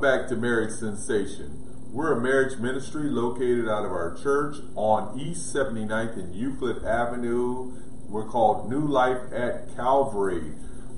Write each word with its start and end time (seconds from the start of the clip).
welcome 0.00 0.20
back 0.20 0.28
to 0.30 0.36
Marriage 0.36 0.72
Sensation. 0.72 1.60
We're 1.92 2.16
a 2.16 2.20
marriage 2.22 2.58
ministry 2.58 3.10
located 3.10 3.68
out 3.68 3.84
of 3.84 3.92
our 3.92 4.16
church 4.16 4.56
on 4.74 5.20
East 5.20 5.54
79th 5.54 6.14
and 6.14 6.34
Euclid 6.34 6.82
Avenue. 6.84 7.74
We're 8.08 8.26
called 8.26 8.70
New 8.70 8.80
Life 8.80 9.30
at 9.30 9.76
Calvary. 9.76 10.54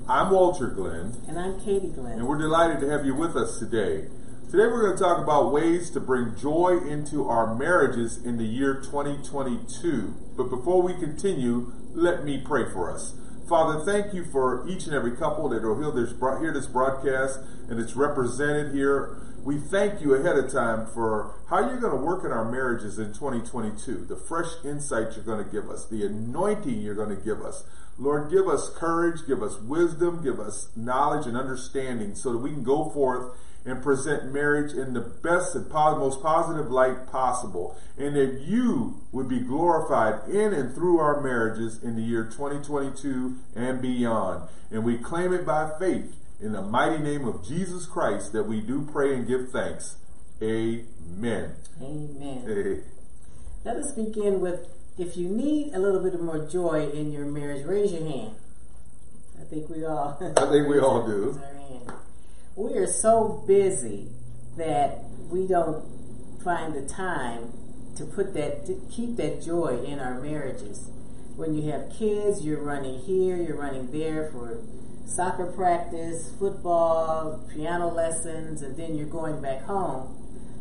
I'm 0.07 0.31
Walter 0.31 0.67
Glenn. 0.67 1.17
And 1.27 1.37
I'm 1.37 1.59
Katy 1.59 1.89
Glenn. 1.89 2.13
And 2.13 2.27
we're 2.27 2.37
delighted 2.37 2.79
to 2.79 2.89
have 2.91 3.05
you 3.05 3.13
with 3.13 3.35
us 3.35 3.59
today. 3.59 4.07
Today 4.45 4.67
we're 4.67 4.83
going 4.83 4.97
to 4.97 5.03
talk 5.03 5.21
about 5.21 5.51
ways 5.51 5.89
to 5.91 5.99
bring 5.99 6.37
joy 6.37 6.77
into 6.87 7.27
our 7.27 7.53
marriages 7.53 8.23
in 8.23 8.37
the 8.37 8.45
year 8.45 8.75
2022. 8.75 10.13
But 10.37 10.49
before 10.49 10.81
we 10.81 10.93
continue, 10.93 11.73
let 11.93 12.23
me 12.23 12.41
pray 12.41 12.71
for 12.71 12.89
us. 12.93 13.15
Father, 13.47 13.83
thank 13.83 14.13
you 14.13 14.23
for 14.23 14.65
each 14.69 14.85
and 14.85 14.93
every 14.93 15.11
couple 15.17 15.49
that 15.49 15.63
will 15.63 15.75
hear 15.75 15.91
this, 15.91 16.13
this 16.53 16.65
broadcast 16.65 17.39
and 17.69 17.77
it's 17.77 17.93
represented 17.93 18.73
here. 18.73 19.17
We 19.43 19.57
thank 19.57 20.01
you 20.01 20.13
ahead 20.15 20.37
of 20.37 20.49
time 20.49 20.87
for 20.87 21.35
how 21.49 21.59
you're 21.59 21.81
going 21.81 21.97
to 21.97 22.05
work 22.05 22.23
in 22.23 22.31
our 22.31 22.49
marriages 22.49 22.97
in 22.99 23.07
2022, 23.07 24.05
the 24.05 24.15
fresh 24.15 24.47
insight 24.63 25.15
you're 25.15 25.25
going 25.25 25.43
to 25.43 25.51
give 25.51 25.69
us, 25.69 25.85
the 25.85 26.05
anointing 26.05 26.79
you're 26.79 26.95
going 26.95 27.15
to 27.15 27.21
give 27.21 27.41
us. 27.41 27.65
Lord, 27.97 28.31
give 28.31 28.47
us 28.47 28.69
courage, 28.69 29.27
give 29.27 29.43
us 29.43 29.59
wisdom, 29.59 30.23
give 30.23 30.39
us 30.39 30.69
knowledge 30.77 31.27
and 31.27 31.35
understanding 31.35 32.15
so 32.15 32.31
that 32.31 32.37
we 32.37 32.51
can 32.51 32.63
go 32.63 32.89
forth 32.89 33.37
and 33.65 33.81
present 33.81 34.31
marriage 34.33 34.73
in 34.73 34.93
the 34.93 35.01
best 35.01 35.55
and 35.55 35.69
most 35.69 36.21
positive 36.21 36.69
light 36.69 37.07
possible. 37.07 37.77
And 37.97 38.15
that 38.15 38.41
you 38.41 39.01
would 39.11 39.29
be 39.29 39.39
glorified 39.39 40.29
in 40.29 40.53
and 40.53 40.73
through 40.73 40.99
our 40.99 41.21
marriages 41.21 41.81
in 41.81 41.95
the 41.95 42.01
year 42.01 42.25
2022 42.25 43.37
and 43.55 43.81
beyond. 43.81 44.49
And 44.71 44.83
we 44.83 44.97
claim 44.97 45.33
it 45.33 45.45
by 45.45 45.71
faith 45.79 46.15
in 46.41 46.51
the 46.51 46.61
mighty 46.61 47.01
name 47.01 47.25
of 47.27 47.47
Jesus 47.47 47.85
Christ 47.85 48.33
that 48.33 48.43
we 48.43 48.59
do 48.59 48.87
pray 48.91 49.15
and 49.15 49.27
give 49.27 49.49
thanks. 49.51 49.97
Amen. 50.41 51.53
Amen. 51.81 52.43
Hey. 52.45 52.81
Let 53.63 53.77
us 53.77 53.93
begin 53.93 54.41
with 54.41 54.67
if 54.97 55.15
you 55.15 55.29
need 55.29 55.73
a 55.73 55.79
little 55.79 56.01
bit 56.01 56.13
of 56.13 56.21
more 56.21 56.45
joy 56.45 56.89
in 56.89 57.11
your 57.11 57.25
marriage, 57.25 57.65
raise 57.65 57.93
your 57.93 58.03
hand. 58.03 58.35
I 59.39 59.45
think 59.45 59.69
we 59.69 59.85
all. 59.85 60.17
I 60.37 60.45
think 60.51 60.67
we 60.67 60.79
all 60.79 61.07
do 61.07 61.39
we 62.55 62.73
are 62.77 62.87
so 62.87 63.43
busy 63.47 64.09
that 64.57 64.99
we 65.29 65.47
don't 65.47 65.83
find 66.43 66.75
the 66.75 66.87
time 66.87 67.51
to 67.95 68.05
put 68.05 68.33
that 68.33 68.65
to 68.65 68.79
keep 68.91 69.15
that 69.17 69.41
joy 69.41 69.83
in 69.83 69.99
our 69.99 70.19
marriages. 70.19 70.89
When 71.35 71.55
you 71.55 71.71
have 71.71 71.91
kids, 71.97 72.45
you're 72.45 72.61
running 72.61 72.99
here, 72.99 73.37
you're 73.37 73.57
running 73.57 73.91
there 73.91 74.29
for 74.31 74.61
soccer 75.05 75.47
practice, 75.47 76.31
football, 76.37 77.47
piano 77.53 77.87
lessons, 77.87 78.61
and 78.61 78.77
then 78.77 78.95
you're 78.95 79.07
going 79.07 79.41
back 79.41 79.63
home. 79.63 80.19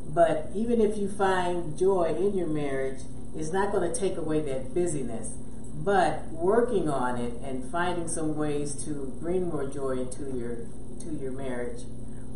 But 0.08 0.50
even 0.54 0.80
if 0.80 0.96
you 0.96 1.08
find 1.08 1.78
joy 1.78 2.14
in 2.16 2.36
your 2.36 2.46
marriage, 2.46 3.00
it's 3.36 3.52
not 3.52 3.70
going 3.70 3.90
to 3.90 3.98
take 3.98 4.16
away 4.16 4.40
that 4.40 4.74
busyness. 4.74 5.28
But 5.74 6.28
working 6.30 6.88
on 6.88 7.18
it 7.18 7.34
and 7.42 7.70
finding 7.70 8.08
some 8.08 8.36
ways 8.36 8.82
to 8.84 9.14
bring 9.20 9.48
more 9.48 9.66
joy 9.66 9.98
into 10.00 10.36
your 10.36 10.66
to 11.04 11.10
your 11.22 11.32
marriage 11.32 11.82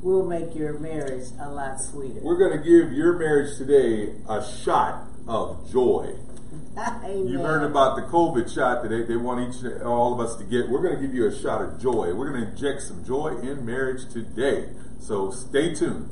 will 0.02 0.24
make 0.24 0.54
your 0.54 0.78
marriage 0.78 1.28
a 1.40 1.50
lot 1.50 1.80
sweeter. 1.80 2.20
We're 2.22 2.38
going 2.38 2.58
to 2.58 2.64
give 2.64 2.92
your 2.92 3.18
marriage 3.18 3.56
today 3.56 4.14
a 4.28 4.44
shot 4.44 5.06
of 5.26 5.70
joy. 5.70 6.14
You 7.08 7.38
heard 7.38 7.64
about 7.64 7.96
the 7.96 8.02
COVID 8.02 8.52
shot 8.54 8.82
that 8.82 8.90
they, 8.90 9.02
they 9.02 9.16
want 9.16 9.48
each 9.48 9.64
all 9.82 10.12
of 10.12 10.20
us 10.20 10.36
to 10.36 10.44
get. 10.44 10.68
We're 10.68 10.82
going 10.82 10.94
to 10.94 11.00
give 11.00 11.14
you 11.14 11.26
a 11.26 11.34
shot 11.34 11.62
of 11.62 11.80
joy. 11.80 12.14
We're 12.14 12.30
going 12.30 12.42
to 12.42 12.50
inject 12.50 12.82
some 12.82 13.04
joy 13.04 13.38
in 13.42 13.64
marriage 13.64 14.10
today. 14.12 14.68
So 15.00 15.30
stay 15.30 15.74
tuned. 15.74 16.10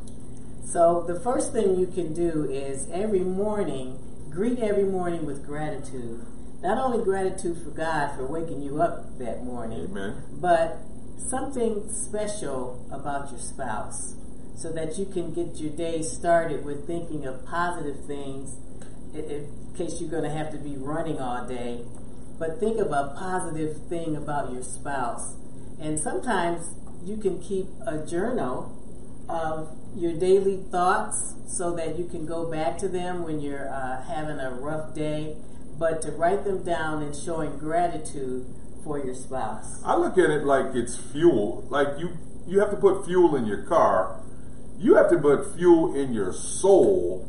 So 0.67 1.05
the 1.06 1.21
first 1.21 1.53
thing 1.53 1.79
you 1.79 1.87
can 1.87 2.15
do 2.15 2.45
is 2.50 2.89
every 2.91 3.21
morning 3.21 3.99
greet 4.34 4.59
every 4.59 4.84
morning 4.84 5.25
with 5.25 5.47
gratitude. 5.47 6.21
Not 6.61 6.79
only 6.79 7.05
gratitude 7.05 7.62
for 7.62 7.71
God 7.71 8.17
for 8.17 8.27
waking 8.27 8.62
you 8.62 8.83
up 8.83 9.19
that 9.19 9.45
morning, 9.45 9.84
Amen. 9.91 10.25
but 10.33 10.79
something 11.17 11.89
special 11.91 12.87
about 12.93 13.31
your 13.31 13.41
spouse 13.41 14.15
so 14.57 14.71
that 14.73 14.99
you 14.99 15.07
can 15.07 15.33
get 15.33 15.57
your 15.57 15.71
day 15.71 16.03
started 16.03 16.65
with 16.65 16.87
thinking 16.87 17.27
of 17.27 17.45
positive 17.45 18.05
things 18.07 18.57
in 19.15 19.49
case 19.77 20.01
you're 20.01 20.11
going 20.11 20.25
to 20.25 20.31
have 20.31 20.51
to 20.51 20.59
be 20.59 20.77
running 20.77 21.21
all 21.21 21.47
day. 21.47 21.85
But 22.39 22.59
think 22.59 22.81
of 22.81 22.89
a 22.89 23.15
positive 23.19 23.87
thing 23.89 24.17
about 24.17 24.53
your 24.53 24.63
spouse. 24.63 25.35
And 25.81 25.99
sometimes 25.99 26.75
you 27.05 27.17
can 27.17 27.41
keep 27.41 27.67
a 27.87 28.05
journal 28.05 28.73
of 29.29 29.77
your 29.97 30.13
daily 30.13 30.57
thoughts 30.71 31.35
so 31.47 31.75
that 31.77 31.99
you 31.99 32.07
can 32.07 32.27
go 32.27 32.51
back 32.51 32.79
to 32.79 32.89
them 32.89 33.23
when 33.23 33.41
you're 33.41 33.69
uh, 33.69 34.03
having 34.05 34.39
a 34.39 34.51
rough 34.51 34.95
day. 34.95 35.37
But 35.79 36.03
to 36.03 36.13
write 36.13 36.45
them 36.45 36.65
down 36.65 37.03
and 37.03 37.15
showing 37.15 37.59
gratitude 37.59 38.47
for 38.84 39.05
your 39.05 39.15
spouse? 39.15 39.83
I 39.84 39.97
look 39.97 40.19
at 40.19 40.31
it 40.31 40.45
like 40.45 40.75
it's 40.75 40.97
fuel. 40.97 41.67
Like 41.71 41.99
you, 41.99 42.11
you 42.47 42.61
have 42.61 42.71
to 42.71 42.77
put 42.77 43.06
fuel 43.06 43.34
in 43.34 43.47
your 43.47 43.62
car. 43.62 44.21
You 44.78 44.97
have 44.97 45.11
to 45.11 45.19
put 45.19 45.56
fuel 45.56 45.95
in 45.95 46.12
your 46.12 46.33
soul 46.33 47.28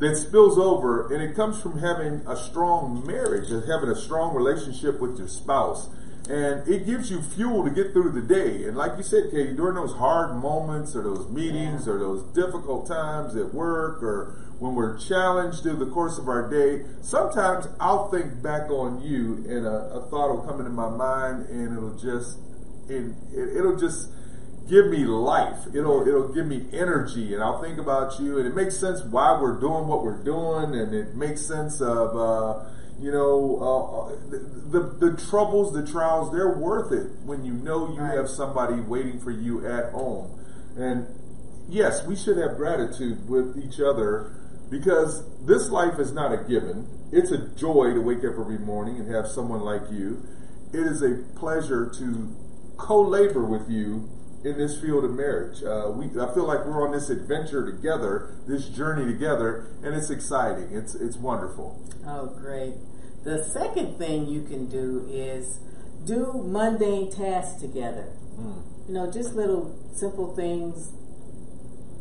that 0.00 0.16
spills 0.16 0.58
over, 0.58 1.12
and 1.14 1.22
it 1.22 1.36
comes 1.36 1.60
from 1.60 1.78
having 1.78 2.22
a 2.26 2.36
strong 2.36 3.06
marriage 3.06 3.50
and 3.50 3.62
having 3.70 3.88
a 3.88 3.94
strong 3.94 4.34
relationship 4.34 5.00
with 5.00 5.16
your 5.16 5.28
spouse. 5.28 5.88
And 6.28 6.66
it 6.68 6.86
gives 6.86 7.10
you 7.10 7.20
fuel 7.20 7.64
to 7.64 7.70
get 7.70 7.92
through 7.92 8.12
the 8.12 8.22
day. 8.22 8.64
And 8.64 8.76
like 8.76 8.92
you 8.96 9.02
said, 9.02 9.30
Katy, 9.32 9.54
during 9.54 9.74
those 9.74 9.94
hard 9.94 10.36
moments 10.36 10.94
or 10.94 11.02
those 11.02 11.28
meetings 11.28 11.86
yeah. 11.86 11.94
or 11.94 11.98
those 11.98 12.22
difficult 12.32 12.86
times 12.86 13.34
at 13.34 13.52
work 13.52 14.02
or 14.02 14.38
when 14.60 14.76
we're 14.76 14.96
challenged 14.96 15.64
through 15.64 15.76
the 15.76 15.90
course 15.90 16.18
of 16.18 16.28
our 16.28 16.48
day, 16.48 16.84
sometimes 17.00 17.66
I'll 17.80 18.08
think 18.08 18.40
back 18.40 18.70
on 18.70 19.02
you 19.02 19.44
and 19.48 19.66
a, 19.66 19.94
a 19.94 20.06
thought 20.10 20.30
will 20.30 20.42
come 20.42 20.60
into 20.60 20.70
my 20.70 20.88
mind 20.88 21.48
and 21.48 21.76
it'll 21.76 21.98
just, 21.98 22.38
it, 22.88 23.12
it, 23.32 23.56
it'll 23.56 23.76
just, 23.76 24.08
give 24.68 24.86
me 24.86 25.04
life. 25.04 25.66
It'll 25.74 26.06
it'll 26.06 26.28
give 26.28 26.46
me 26.46 26.66
energy, 26.72 27.34
and 27.34 27.42
I'll 27.42 27.60
think 27.60 27.78
about 27.78 28.18
you, 28.20 28.38
and 28.38 28.46
it 28.46 28.54
makes 28.54 28.78
sense 28.78 29.02
why 29.02 29.38
we're 29.40 29.58
doing 29.60 29.86
what 29.86 30.02
we're 30.02 30.22
doing, 30.22 30.74
and 30.74 30.94
it 30.94 31.14
makes 31.14 31.42
sense 31.42 31.80
of 31.80 32.16
uh, 32.16 32.64
you 33.02 33.10
know 33.10 33.58
uh, 33.58 34.30
the, 34.30 34.38
the, 34.78 35.10
the 35.10 35.16
troubles, 35.28 35.74
the 35.74 35.84
trials. 35.84 36.32
They're 36.32 36.56
worth 36.56 36.92
it 36.92 37.10
when 37.24 37.44
you 37.44 37.52
know 37.52 37.92
you 37.92 38.00
right. 38.00 38.16
have 38.16 38.28
somebody 38.28 38.80
waiting 38.80 39.20
for 39.20 39.30
you 39.30 39.66
at 39.66 39.92
home, 39.92 40.38
and 40.76 41.06
yes, 41.68 42.06
we 42.06 42.14
should 42.16 42.36
have 42.36 42.56
gratitude 42.56 43.28
with 43.28 43.58
each 43.58 43.80
other 43.80 44.32
because 44.70 45.24
this 45.44 45.68
life 45.68 45.98
is 45.98 46.12
not 46.12 46.32
a 46.32 46.44
given. 46.48 46.88
It's 47.12 47.30
a 47.30 47.48
joy 47.56 47.92
to 47.92 48.00
wake 48.00 48.24
up 48.24 48.38
every 48.38 48.58
morning 48.58 48.96
and 48.96 49.12
have 49.14 49.26
someone 49.26 49.60
like 49.60 49.82
you. 49.90 50.26
It 50.72 50.80
is 50.80 51.02
a 51.02 51.22
pleasure 51.38 51.92
to 51.98 52.34
co-labor 52.78 53.44
with 53.44 53.68
you 53.68 54.08
in 54.44 54.58
this 54.58 54.80
field 54.80 55.04
of 55.04 55.12
marriage. 55.12 55.62
Uh, 55.62 55.90
we, 55.94 56.06
I 56.20 56.32
feel 56.34 56.44
like 56.44 56.64
we're 56.64 56.86
on 56.86 56.92
this 56.92 57.10
adventure 57.10 57.70
together, 57.70 58.34
this 58.48 58.68
journey 58.68 59.10
together, 59.12 59.66
and 59.82 59.94
it's 59.94 60.10
exciting. 60.10 60.68
It's 60.72 60.94
it's 60.94 61.16
wonderful. 61.16 61.80
Oh, 62.06 62.26
great! 62.26 62.74
The 63.24 63.44
second 63.44 63.98
thing 63.98 64.26
you 64.26 64.42
can 64.42 64.66
do 64.66 65.08
is 65.10 65.58
do 66.04 66.42
mundane 66.44 67.10
tasks 67.10 67.60
together. 67.60 68.08
Mm. 68.38 68.62
You 68.88 68.94
know, 68.94 69.10
just 69.10 69.34
little 69.34 69.78
simple 69.94 70.34
things 70.34 70.92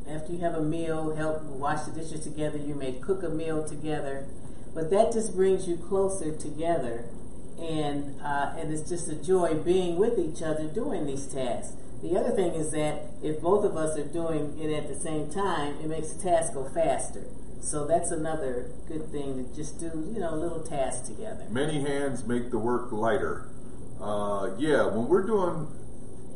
after 0.10 0.34
you 0.34 0.40
have 0.40 0.56
a 0.56 0.62
meal, 0.62 1.16
help 1.16 1.44
wash 1.44 1.84
the 1.84 1.92
dishes 1.92 2.22
together. 2.22 2.58
You 2.58 2.76
may 2.76 2.94
cook 2.94 3.24
a 3.24 3.30
meal 3.30 3.68
together, 3.68 4.26
but 4.74 4.90
that 4.90 5.14
just 5.14 5.36
brings 5.36 5.68
you 5.68 5.78
closer 5.78 6.36
together, 6.36 7.06
and 7.60 8.20
uh, 8.22 8.54
and 8.58 8.74
it's 8.74 8.90
just 8.90 9.08
a 9.10 9.16
joy 9.16 9.56
being 9.56 9.98
with 9.98 10.18
each 10.18 10.42
other 10.42 10.68
doing 10.68 11.06
these 11.06 11.28
tasks. 11.28 11.76
The 12.02 12.18
other 12.18 12.32
thing 12.32 12.54
is 12.56 12.72
that 12.72 13.04
if 13.22 13.42
both 13.42 13.64
of 13.64 13.78
us 13.78 13.98
are 13.98 14.04
doing 14.04 14.58
it 14.60 14.74
at 14.74 14.88
the 14.88 15.00
same 15.00 15.30
time, 15.30 15.76
it 15.80 15.88
makes 15.88 16.14
the 16.14 16.24
task 16.24 16.54
go 16.54 16.68
faster. 16.68 17.24
So 17.62 17.86
that's 17.86 18.12
another 18.12 18.72
good 18.88 19.12
thing 19.12 19.36
to 19.38 19.56
just 19.56 19.80
do, 19.80 20.12
you 20.14 20.20
know, 20.20 20.36
little 20.36 20.64
tasks 20.64 21.08
together. 21.08 21.46
Many 21.50 21.82
hands 21.82 22.26
make 22.26 22.50
the 22.52 22.58
work 22.58 22.92
lighter. 22.92 23.48
Uh, 24.02 24.56
yeah, 24.58 24.88
when 24.88 25.08
we're 25.08 25.26
doing 25.26 25.68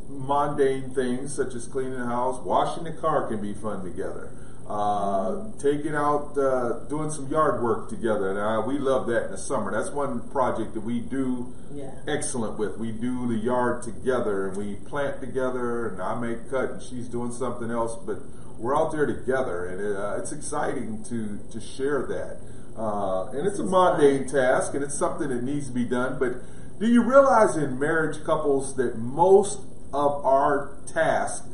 mundane 0.07 0.93
things 0.93 1.35
such 1.35 1.55
as 1.55 1.67
cleaning 1.67 1.97
the 1.97 2.05
house, 2.05 2.39
washing 2.45 2.83
the 2.83 2.93
car 2.93 3.27
can 3.27 3.41
be 3.41 3.53
fun 3.53 3.83
together. 3.83 4.31
Uh, 4.67 5.51
taking 5.59 5.93
out, 5.93 6.35
uh, 6.37 6.79
doing 6.89 7.11
some 7.11 7.27
yard 7.27 7.61
work 7.61 7.87
together. 7.89 8.31
And 8.31 8.39
uh, 8.39 8.65
we 8.65 8.79
love 8.79 9.05
that 9.07 9.25
in 9.25 9.31
the 9.31 9.37
summer. 9.37 9.71
That's 9.71 9.93
one 9.93 10.27
project 10.29 10.73
that 10.73 10.81
we 10.81 10.99
do 10.99 11.53
yeah. 11.71 11.91
excellent 12.07 12.57
with. 12.57 12.77
We 12.77 12.91
do 12.91 13.27
the 13.27 13.35
yard 13.35 13.83
together 13.83 14.47
and 14.47 14.57
we 14.57 14.75
plant 14.87 15.19
together, 15.21 15.89
and 15.89 16.01
I 16.01 16.19
make 16.19 16.49
cut, 16.49 16.71
and 16.71 16.81
she's 16.81 17.07
doing 17.07 17.31
something 17.31 17.69
else. 17.69 17.95
But 17.95 18.19
we're 18.57 18.75
out 18.75 18.91
there 18.91 19.05
together, 19.05 19.65
and 19.65 19.81
it, 19.81 19.95
uh, 19.95 20.17
it's 20.17 20.31
exciting 20.31 21.03
to 21.05 21.39
to 21.51 21.59
share 21.59 22.05
that. 22.07 22.39
Uh, 22.77 23.29
and 23.31 23.47
it's 23.47 23.59
a 23.59 23.63
mundane 23.63 24.27
task, 24.27 24.73
and 24.73 24.83
it's 24.83 24.97
something 24.97 25.29
that 25.29 25.43
needs 25.43 25.67
to 25.67 25.73
be 25.73 25.85
done. 25.85 26.19
But 26.19 26.33
do 26.79 26.87
you 26.87 27.03
realize 27.03 27.55
in 27.55 27.79
marriage 27.79 28.23
couples 28.25 28.75
that 28.75 28.97
most 28.97 29.59
of 29.93 30.25
our 30.25 30.77
tasks 30.91 31.47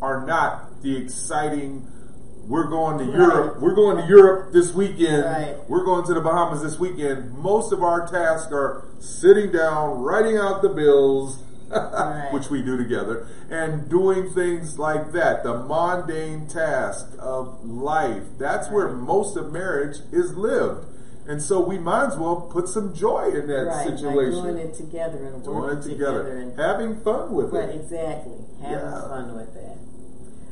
are 0.00 0.24
not 0.26 0.82
the 0.82 0.96
exciting. 0.96 1.86
We're 2.46 2.68
going 2.68 2.98
to 2.98 3.04
Europe. 3.04 3.60
We're 3.60 3.74
going 3.74 3.98
to 3.98 4.06
Europe 4.06 4.52
this 4.52 4.72
weekend. 4.72 5.24
Right. 5.24 5.56
We're 5.68 5.84
going 5.84 6.06
to 6.06 6.14
the 6.14 6.20
Bahamas 6.20 6.62
this 6.62 6.78
weekend. 6.78 7.32
Most 7.32 7.72
of 7.72 7.82
our 7.82 8.06
tasks 8.06 8.50
are 8.52 8.84
sitting 9.00 9.52
down, 9.52 10.00
writing 10.00 10.38
out 10.38 10.62
the 10.62 10.70
bills, 10.70 11.42
Right. 11.70 12.28
which 12.32 12.48
we 12.50 12.62
do 12.62 12.76
together, 12.76 13.26
and 13.50 13.88
doing 13.88 14.30
things 14.30 14.78
like 14.78 15.12
that. 15.12 15.42
The 15.42 15.54
mundane 15.54 16.46
task 16.46 17.06
of 17.18 17.64
life. 17.64 18.22
That's 18.38 18.70
where 18.70 18.88
most 18.88 19.36
of 19.36 19.52
marriage 19.52 19.96
is 20.12 20.34
lived. 20.36 20.86
And 21.26 21.42
so 21.42 21.60
we 21.60 21.78
might 21.78 22.06
as 22.06 22.16
well 22.16 22.48
put 22.50 22.68
some 22.68 22.94
joy 22.94 23.28
in 23.34 23.48
that 23.48 23.66
right, 23.66 23.84
situation. 23.86 24.32
like 24.44 24.54
doing 24.54 24.56
it 24.66 24.74
together 24.74 25.26
and 25.26 25.44
Doing 25.44 25.56
working 25.58 25.78
it 25.90 25.92
together. 25.92 26.26
and 26.38 26.58
Having 26.58 27.00
fun 27.00 27.34
with 27.34 27.52
Right, 27.52 27.68
it. 27.68 27.74
exactly. 27.82 28.38
Having 28.62 28.78
Yeah. 28.78 29.00
fun 29.08 29.34
with 29.36 29.52
that. 29.54 29.76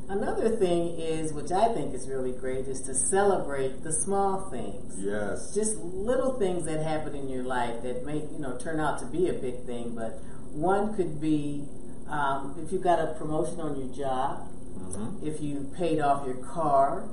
Another 0.09 0.51
thing 0.51 0.99
is, 1.01 1.33
which 1.33 1.51
I 1.51 1.73
think 1.73 1.93
is 1.95 2.09
really 2.09 2.31
great, 2.33 2.69
is 2.69 2.81
to 2.83 2.95
celebrate 2.95 3.83
the 3.83 3.93
small 3.93 4.49
things. 4.51 4.95
Yes. 4.99 5.53
Just 5.55 5.79
little 5.83 6.35
things 6.35 6.65
that 6.67 6.81
happen 6.83 7.15
in 7.17 7.29
your 7.29 7.43
life 7.43 7.83
that 7.83 8.05
may, 8.07 8.19
you 8.31 8.39
know, 8.39 8.57
turn 8.59 8.79
out 8.79 8.99
to 9.01 9.07
be 9.07 9.29
a 9.29 9.33
big 9.33 9.65
thing. 9.65 9.95
But 9.97 10.21
one 10.57 10.95
could 10.97 11.21
be 11.21 11.65
um, 12.09 12.55
if 12.65 12.73
you 12.73 12.79
got 12.79 13.01
a 13.01 13.15
promotion 13.19 13.61
on 13.61 13.77
your 13.79 13.89
job, 13.95 14.49
Mhm. 14.79 15.23
if 15.27 15.41
you 15.41 15.67
paid 15.77 16.01
off 16.01 16.25
your 16.27 16.37
car, 16.37 17.05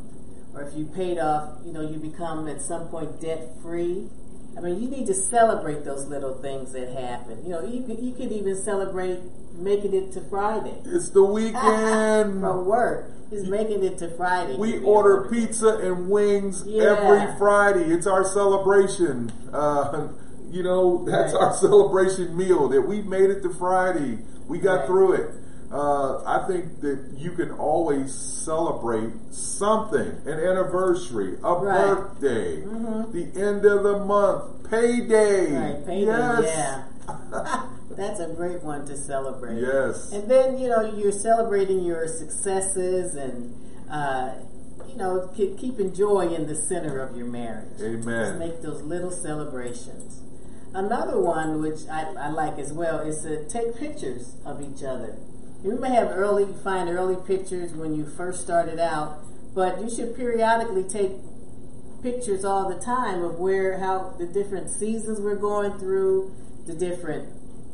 or 0.54 0.62
if 0.62 0.78
you 0.78 0.86
paid 0.86 1.18
off, 1.18 1.50
you 1.66 1.74
know, 1.74 1.82
you 1.82 1.98
become 1.98 2.48
at 2.48 2.62
some 2.62 2.88
point 2.90 3.20
debt 3.20 3.50
free. 3.64 4.08
I 4.56 4.62
mean, 4.62 4.80
you 4.80 4.88
need 4.88 5.08
to 5.08 5.14
celebrate 5.16 5.84
those 5.84 6.06
little 6.08 6.36
things 6.36 6.74
that 6.74 6.90
happen. 6.90 7.40
You 7.44 7.50
know, 7.54 7.64
you 7.64 7.82
could, 7.84 7.98
you 8.00 8.14
could 8.14 8.32
even 8.32 8.56
celebrate 8.56 9.20
making 9.58 9.94
it 9.96 10.12
to 10.14 10.22
Friday 10.22 10.76
It's 10.86 11.10
the 11.10 11.24
weekend. 11.24 12.40
from 12.42 12.66
work. 12.66 13.10
Just 13.32 13.48
making 13.48 13.84
it 13.84 13.98
to 13.98 14.10
Friday. 14.16 14.56
We 14.58 14.78
order 14.84 15.28
pizza 15.28 15.78
and 15.78 16.08
wings 16.08 16.64
Yeah. 16.68 16.84
every 16.84 17.36
Friday. 17.40 17.86
It's 17.92 18.06
our 18.06 18.24
celebration. 18.24 19.32
Uh, 19.52 20.10
you 20.54 20.64
know, 20.64 21.04
that's 21.10 21.34
Right. 21.34 21.42
our 21.44 21.54
celebration 21.56 22.38
meal 22.38 22.70
that 22.70 22.82
we 22.82 23.02
made 23.02 23.30
it 23.30 23.42
to 23.44 23.50
Friday. 23.54 24.20
We 24.48 24.60
got 24.60 24.80
Right. 24.80 24.86
through 24.88 25.14
it. 25.14 25.30
Uh, 25.72 26.22
I 26.26 26.46
think 26.48 26.82
that 26.82 27.00
you 27.18 27.32
can 27.32 27.50
always 27.52 28.14
celebrate 28.14 29.12
something 29.32 30.12
an 30.26 30.40
anniversary, 30.40 31.38
a 31.44 31.54
Right. 31.56 31.96
birthday, 31.96 32.62
Mhm. 32.62 33.12
the 33.12 33.42
end 33.42 33.66
of 33.66 33.82
the 33.84 33.98
month, 34.06 34.70
payday. 34.70 35.52
Right, 35.58 35.86
payday, 35.86 36.06
yes. 36.06 36.44
yeah. 36.46 36.84
That's 37.98 38.20
a 38.20 38.28
great 38.28 38.64
one 38.64 38.86
to 38.86 38.96
celebrate. 38.96 39.60
yes. 39.62 40.12
And 40.12 40.30
then, 40.30 40.58
you 40.60 40.70
know, 40.70 40.82
you're 40.82 41.12
celebrating 41.12 41.84
your 41.84 42.08
successes 42.08 43.16
and, 43.16 43.54
uh, 43.92 44.30
you 44.88 44.96
know, 44.98 45.30
keep, 45.36 45.58
keeping 45.58 45.92
joy 45.94 46.28
in 46.28 46.46
the 46.48 46.56
center 46.56 47.00
of 47.00 47.16
your 47.18 47.28
marriage. 47.28 47.82
Amen. 47.82 48.26
Just 48.26 48.38
make 48.40 48.62
those 48.62 48.82
little 48.84 49.12
celebrations. 49.12 50.22
Another 50.74 51.20
one, 51.20 51.62
which 51.62 51.88
I, 51.90 52.14
I 52.18 52.30
like 52.30 52.58
as 52.58 52.74
well, 52.74 53.00
is 53.00 53.22
to 53.22 53.48
take 53.48 53.76
pictures 53.78 54.36
of 54.46 54.62
each 54.62 54.84
other. 54.84 55.18
You 55.64 55.78
may 55.80 55.92
have 55.92 56.10
early, 56.10 56.48
find 56.64 56.90
early 56.90 57.16
pictures 57.16 57.74
when 57.74 57.96
you 57.96 58.06
first 58.06 58.42
started 58.42 58.80
out, 58.80 59.20
but 59.54 59.82
you 59.82 59.90
should 59.90 60.16
periodically 60.16 60.84
take 60.84 61.12
pictures 62.02 62.44
all 62.44 62.68
the 62.68 62.80
time 62.80 63.24
of 63.24 63.40
where, 63.40 63.80
how 63.80 64.16
the 64.18 64.26
different 64.26 64.70
seasons 64.70 65.22
we're 65.22 65.36
going 65.36 65.78
through, 65.78 66.34
the 66.66 66.74
different 66.74 67.30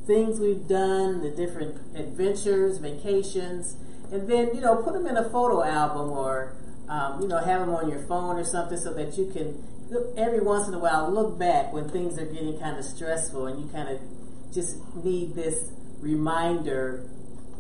things 0.06 0.40
we've 0.40 0.68
done, 0.68 1.22
the 1.22 1.32
different 1.32 1.78
adventures, 1.96 2.80
vacations, 2.80 3.78
and 4.12 4.28
then, 4.28 4.54
you 4.54 4.62
know, 4.62 4.76
put 4.76 4.94
them 4.94 5.08
in 5.08 5.18
a 5.18 5.30
photo 5.30 5.64
album 5.64 6.10
or, 6.12 6.56
um, 6.90 7.22
you 7.22 7.28
know, 7.28 7.38
have 7.38 7.62
them 7.62 7.70
on 7.70 7.90
your 7.90 8.02
phone 8.02 8.38
or 8.38 8.44
something 8.44 8.78
so 8.78 8.94
that 8.94 9.18
you 9.18 9.32
can, 9.32 9.64
every 10.18 10.42
once 10.42 10.68
in 10.68 10.74
a 10.74 10.80
while, 10.80 11.12
look 11.12 11.38
back 11.40 11.74
when 11.74 11.90
things 11.90 12.18
are 12.20 12.26
getting 12.26 12.60
kind 12.60 12.78
of 12.78 12.86
stressful 12.86 13.48
and 13.48 13.60
you 13.64 13.70
kind 13.72 13.90
of 13.90 14.00
just 14.54 14.78
need 15.04 15.36
this 15.36 15.72
reminder 16.00 17.10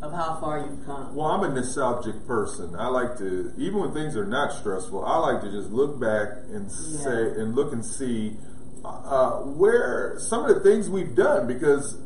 of 0.02 0.14
how 0.14 0.40
far 0.40 0.60
you've 0.60 0.86
come. 0.86 1.14
Well, 1.16 1.28
I'm 1.28 1.44
a 1.44 1.54
nostalgic 1.54 2.26
person. 2.26 2.76
I 2.78 2.88
like 2.88 3.18
to, 3.18 3.52
even 3.58 3.80
when 3.80 3.94
things 3.94 4.16
are 4.16 4.26
not 4.26 4.54
stressful, 4.54 5.04
I 5.06 5.18
like 5.18 5.42
to 5.42 5.52
just 5.52 5.72
look 5.72 6.00
back 6.00 6.30
and 6.54 6.72
say 6.72 7.10
Yeah. 7.24 7.42
and 7.42 7.56
look 7.56 7.74
and 7.74 7.86
see 7.86 8.38
uh, 8.86 9.40
where 9.42 10.18
some 10.20 10.46
of 10.46 10.56
the 10.56 10.62
things 10.62 10.90
we've 10.90 11.16
done 11.16 11.48
because. 11.48 11.98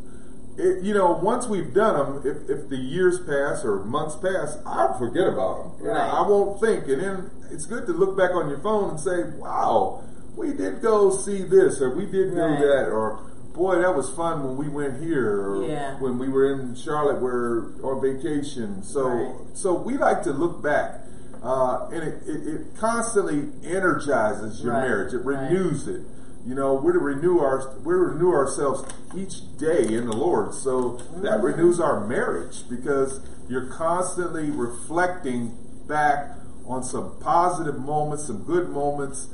It, 0.55 0.83
you 0.83 0.93
know, 0.93 1.13
once 1.13 1.47
we've 1.47 1.73
done 1.73 2.21
them, 2.21 2.27
if, 2.27 2.47
if 2.47 2.69
the 2.69 2.77
years 2.77 3.17
pass 3.25 3.65
or 3.65 3.83
months 3.85 4.15
pass, 4.17 4.55
I'll 4.67 4.95
forget 4.99 5.25
about 5.27 5.79
them. 5.79 5.87
Right. 5.87 5.97
I 5.97 6.21
won't 6.29 6.61
think. 6.61 6.87
And 6.89 7.01
then 7.01 7.31
it's 7.49 7.65
good 7.65 7.87
to 7.87 7.91
look 7.91 8.15
back 8.15 8.35
on 8.35 8.49
your 8.49 8.59
phone 8.59 8.91
and 8.91 8.99
say, 8.99 9.23
wow, 9.39 10.03
we 10.35 10.53
did 10.53 10.81
go 10.81 11.11
see 11.15 11.43
this 11.43 11.81
or 11.81 11.95
we 11.95 12.05
did 12.05 12.31
do 12.31 12.35
that 12.35 12.89
or 12.91 13.19
boy, 13.53 13.79
that 13.79 13.95
was 13.95 14.09
fun 14.15 14.43
when 14.43 14.57
we 14.57 14.67
went 14.67 14.99
here 15.03 15.39
or 15.41 15.63
Yeah. 15.63 15.95
when 15.99 16.17
we 16.17 16.27
were 16.27 16.51
in 16.53 16.73
Charlotte, 16.73 17.21
we're 17.21 17.65
on 17.83 18.01
vacation. 18.01 18.81
So, 18.83 19.07
Right. 19.07 19.35
so 19.53 19.73
we 19.75 19.95
like 19.97 20.23
to 20.23 20.31
look 20.31 20.63
back, 20.63 21.01
uh, 21.43 21.87
and 21.91 22.01
it, 22.03 22.23
it, 22.25 22.47
it 22.47 22.61
constantly 22.79 23.51
energizes 23.63 24.63
your 24.63 24.73
Right, 24.73 24.87
marriage. 24.87 25.13
It 25.13 25.19
right. 25.19 25.51
renews 25.51 25.87
it. 25.87 26.01
You 26.47 26.55
know, 26.55 26.73
we're 26.73 26.93
to 26.93 26.99
renew 26.99 27.39
our 27.39 27.75
we 27.85 27.93
renew 27.93 28.31
ourselves 28.33 28.83
each 29.15 29.55
day 29.57 29.83
in 29.93 30.07
the 30.07 30.15
Lord. 30.17 30.53
So 30.55 30.97
that 31.21 31.37
Mm-hmm. 31.37 31.45
renews 31.45 31.79
our 31.79 32.05
marriage 32.05 32.63
because 32.69 33.19
you're 33.47 33.67
constantly 33.67 34.49
reflecting 34.49 35.55
back 35.87 36.31
on 36.65 36.83
some 36.83 37.11
positive 37.19 37.77
moments, 37.79 38.25
some 38.25 38.43
good 38.43 38.69
moments 38.69 39.27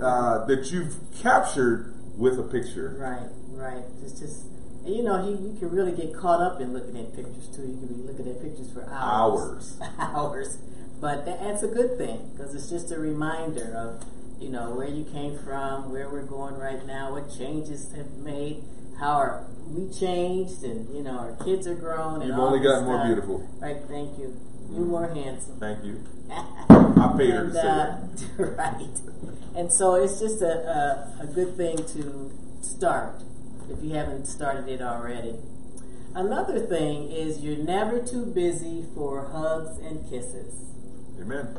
uh, 0.00 0.44
that 0.46 0.70
you've 0.70 0.96
captured 1.20 1.94
with 2.16 2.38
a 2.38 2.42
picture. 2.42 2.96
Right, 2.98 3.28
right. 3.50 3.84
It's 4.02 4.18
just, 4.20 4.46
and 4.84 4.94
you 4.94 5.02
know, 5.02 5.26
you, 5.26 5.32
you 5.52 5.58
can 5.58 5.70
really 5.70 5.92
get 5.92 6.14
caught 6.14 6.40
up 6.40 6.60
in 6.60 6.72
looking 6.72 6.96
at 6.96 7.14
pictures 7.14 7.48
too. 7.54 7.62
You 7.62 7.78
can 7.78 7.88
be 7.88 8.02
looking 8.02 8.28
at 8.28 8.40
pictures 8.42 8.70
for 8.72 8.88
hours. 8.90 9.78
Hours. 9.80 9.98
hours. 9.98 10.58
But 11.00 11.26
that, 11.26 11.40
that's 11.40 11.62
a 11.62 11.68
good 11.68 11.98
thing 11.98 12.30
because 12.32 12.54
it's 12.54 12.70
just 12.70 12.90
a 12.90 12.98
reminder 12.98 13.74
of, 13.76 14.04
you 14.40 14.48
know, 14.48 14.70
where 14.74 14.88
you 14.88 15.04
came 15.04 15.38
from, 15.38 15.90
where 15.90 16.08
we're 16.08 16.24
going 16.24 16.54
right 16.54 16.84
now, 16.86 17.12
what 17.12 17.30
changes 17.36 17.92
have 17.94 18.10
made, 18.18 18.62
how 18.98 19.12
our, 19.12 19.46
we 19.68 19.92
changed, 19.92 20.62
and, 20.62 20.94
you 20.94 21.02
know, 21.02 21.18
our 21.18 21.36
kids 21.44 21.66
are 21.66 21.74
grown. 21.74 22.22
And 22.22 22.30
You've 22.30 22.38
only 22.38 22.60
gotten 22.60 22.84
more 22.84 22.96
stuff. 22.96 23.06
beautiful. 23.06 23.48
Right, 23.60 23.76
thank 23.88 24.18
you. 24.18 24.34
You're 24.70 24.86
more 24.86 25.08
handsome. 25.08 25.60
Thank 25.60 25.84
you. 25.84 26.02
I 26.30 27.14
paid 27.16 27.30
her 27.30 27.46
to 27.46 27.52
say 27.52 27.60
uh, 27.60 27.64
that. 27.74 28.26
right. 28.56 29.25
And 29.56 29.72
so 29.72 29.94
it's 29.94 30.20
just 30.20 30.42
a, 30.42 31.16
a, 31.20 31.22
a 31.22 31.26
good 31.26 31.56
thing 31.56 31.76
to 31.76 32.30
start 32.60 33.22
if 33.70 33.82
you 33.82 33.94
haven't 33.94 34.26
started 34.26 34.68
it 34.68 34.82
already. 34.82 35.34
Another 36.14 36.60
thing 36.60 37.10
is 37.10 37.40
you're 37.40 37.64
never 37.64 38.00
too 38.00 38.26
busy 38.26 38.84
for 38.94 39.28
hugs 39.28 39.78
and 39.78 40.08
kisses. 40.10 40.54
Amen. 41.20 41.56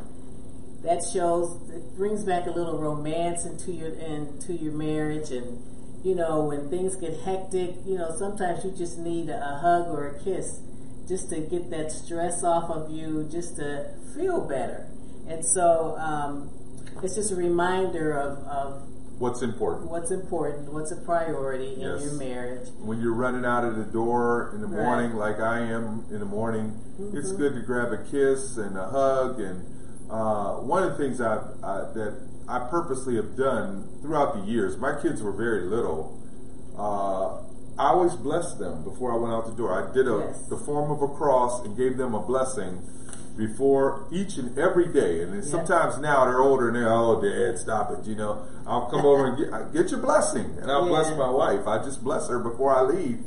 That 0.83 1.03
shows 1.03 1.59
it 1.69 1.97
brings 1.97 2.23
back 2.23 2.45
a 2.45 2.51
little 2.51 2.77
romance 2.77 3.45
into 3.45 3.71
your 3.71 3.89
into 3.89 4.53
your 4.53 4.73
marriage 4.73 5.31
and 5.31 5.63
you 6.03 6.13
know 6.13 6.45
when 6.45 6.69
things 6.69 6.95
get 6.95 7.19
hectic, 7.21 7.75
you 7.85 7.97
know 7.97 8.15
sometimes 8.17 8.63
you 8.63 8.71
just 8.71 8.99
need 8.99 9.29
a, 9.29 9.37
a 9.37 9.57
hug 9.57 9.87
or 9.87 10.07
a 10.07 10.23
kiss 10.23 10.61
just 11.07 11.29
to 11.29 11.39
get 11.39 11.69
that 11.71 11.91
stress 11.91 12.43
off 12.43 12.69
of 12.69 12.91
you, 12.91 13.27
just 13.31 13.55
to 13.55 13.89
feel 14.15 14.41
better. 14.41 14.87
And 15.27 15.43
so 15.43 15.95
um, 15.97 16.49
it's 17.03 17.15
just 17.15 17.31
a 17.31 17.35
reminder 17.35 18.11
of, 18.13 18.37
of 18.47 18.83
What's 19.19 19.41
important? 19.41 19.89
what's 19.89 20.11
important, 20.11 20.71
what's 20.71 20.91
a 20.91 20.95
priority 20.97 21.73
in 21.73 21.79
Yes. 21.81 22.03
your 22.03 22.13
marriage. 22.13 22.67
When 22.79 23.01
you're 23.01 23.13
running 23.15 23.45
out 23.45 23.63
of 23.63 23.75
the 23.75 23.83
door 23.85 24.51
in 24.53 24.61
the 24.61 24.67
Right. 24.67 24.83
morning, 24.83 25.15
like 25.15 25.39
I 25.39 25.59
am 25.59 26.05
in 26.11 26.19
the 26.19 26.25
morning, 26.25 26.79
it's 27.13 27.31
good 27.31 27.55
to 27.55 27.61
grab 27.61 27.91
a 27.91 27.97
kiss 28.11 28.57
and 28.57 28.77
a 28.77 28.85
hug. 28.87 29.39
And 29.39 29.65
uh, 30.11 30.57
one 30.57 30.83
of 30.83 30.91
the 30.91 30.97
things 31.03 31.19
I've, 31.19 31.41
I, 31.63 31.89
that 31.95 32.13
I 32.47 32.59
purposely 32.69 33.15
have 33.15 33.35
done 33.35 33.89
throughout 34.03 34.35
the 34.35 34.41
years, 34.41 34.77
my 34.77 34.93
kids 35.01 35.21
were 35.23 35.31
very 35.33 35.63
little. 35.63 36.21
Uh, 36.77 37.41
I 37.79 37.89
always 37.89 38.13
blessed 38.15 38.59
them 38.59 38.83
before 38.83 39.11
I 39.11 39.17
went 39.17 39.33
out 39.33 39.45
the 39.47 39.55
door. 39.55 39.71
I 39.73 39.91
did 39.93 40.07
a 40.07 40.17
Yes. 40.27 40.45
the 40.47 40.57
form 40.57 40.91
of 40.91 41.01
a 41.01 41.07
cross 41.15 41.63
and 41.65 41.75
gave 41.75 41.97
them 41.97 42.13
a 42.13 42.21
blessing 42.21 42.81
before 43.37 44.07
each 44.11 44.37
and 44.37 44.57
every 44.57 44.87
day. 44.87 45.21
And 45.21 45.43
sometimes 45.45 45.97
now 45.99 46.25
they're 46.25 46.41
older 46.41 46.67
and 46.67 46.75
they're, 46.75 46.91
oh, 46.91 47.21
Dad, 47.21 47.57
stop 47.59 47.91
it. 47.91 48.05
You 48.05 48.15
know, 48.15 48.43
I'll 48.65 48.87
come 48.89 49.05
over 49.05 49.27
and 49.27 49.37
get, 49.37 49.73
get 49.73 49.91
your 49.91 49.99
blessing, 50.01 50.57
and 50.61 50.71
I'll 50.71 50.83
Yeah. 50.83 50.89
bless 50.89 51.17
my 51.17 51.29
wife. 51.29 51.67
I 51.67 51.77
just 51.83 52.03
bless 52.03 52.27
her 52.29 52.39
before 52.39 52.75
I 52.75 52.81
leave. 52.81 53.23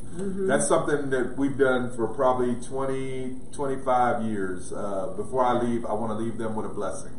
That's 0.49 0.67
something 0.69 1.11
that 1.11 1.38
we've 1.38 1.57
done 1.57 1.90
for 1.97 2.07
probably 2.09 2.57
20, 2.57 3.37
25 3.52 4.23
years. 4.25 4.73
Uh, 4.73 5.14
before 5.17 5.45
I 5.45 5.61
leave, 5.62 5.87
I 5.87 5.95
want 5.95 6.11
to 6.12 6.17
leave 6.23 6.37
them 6.37 6.55
with 6.57 6.67
a 6.67 6.75
blessing. 6.75 7.12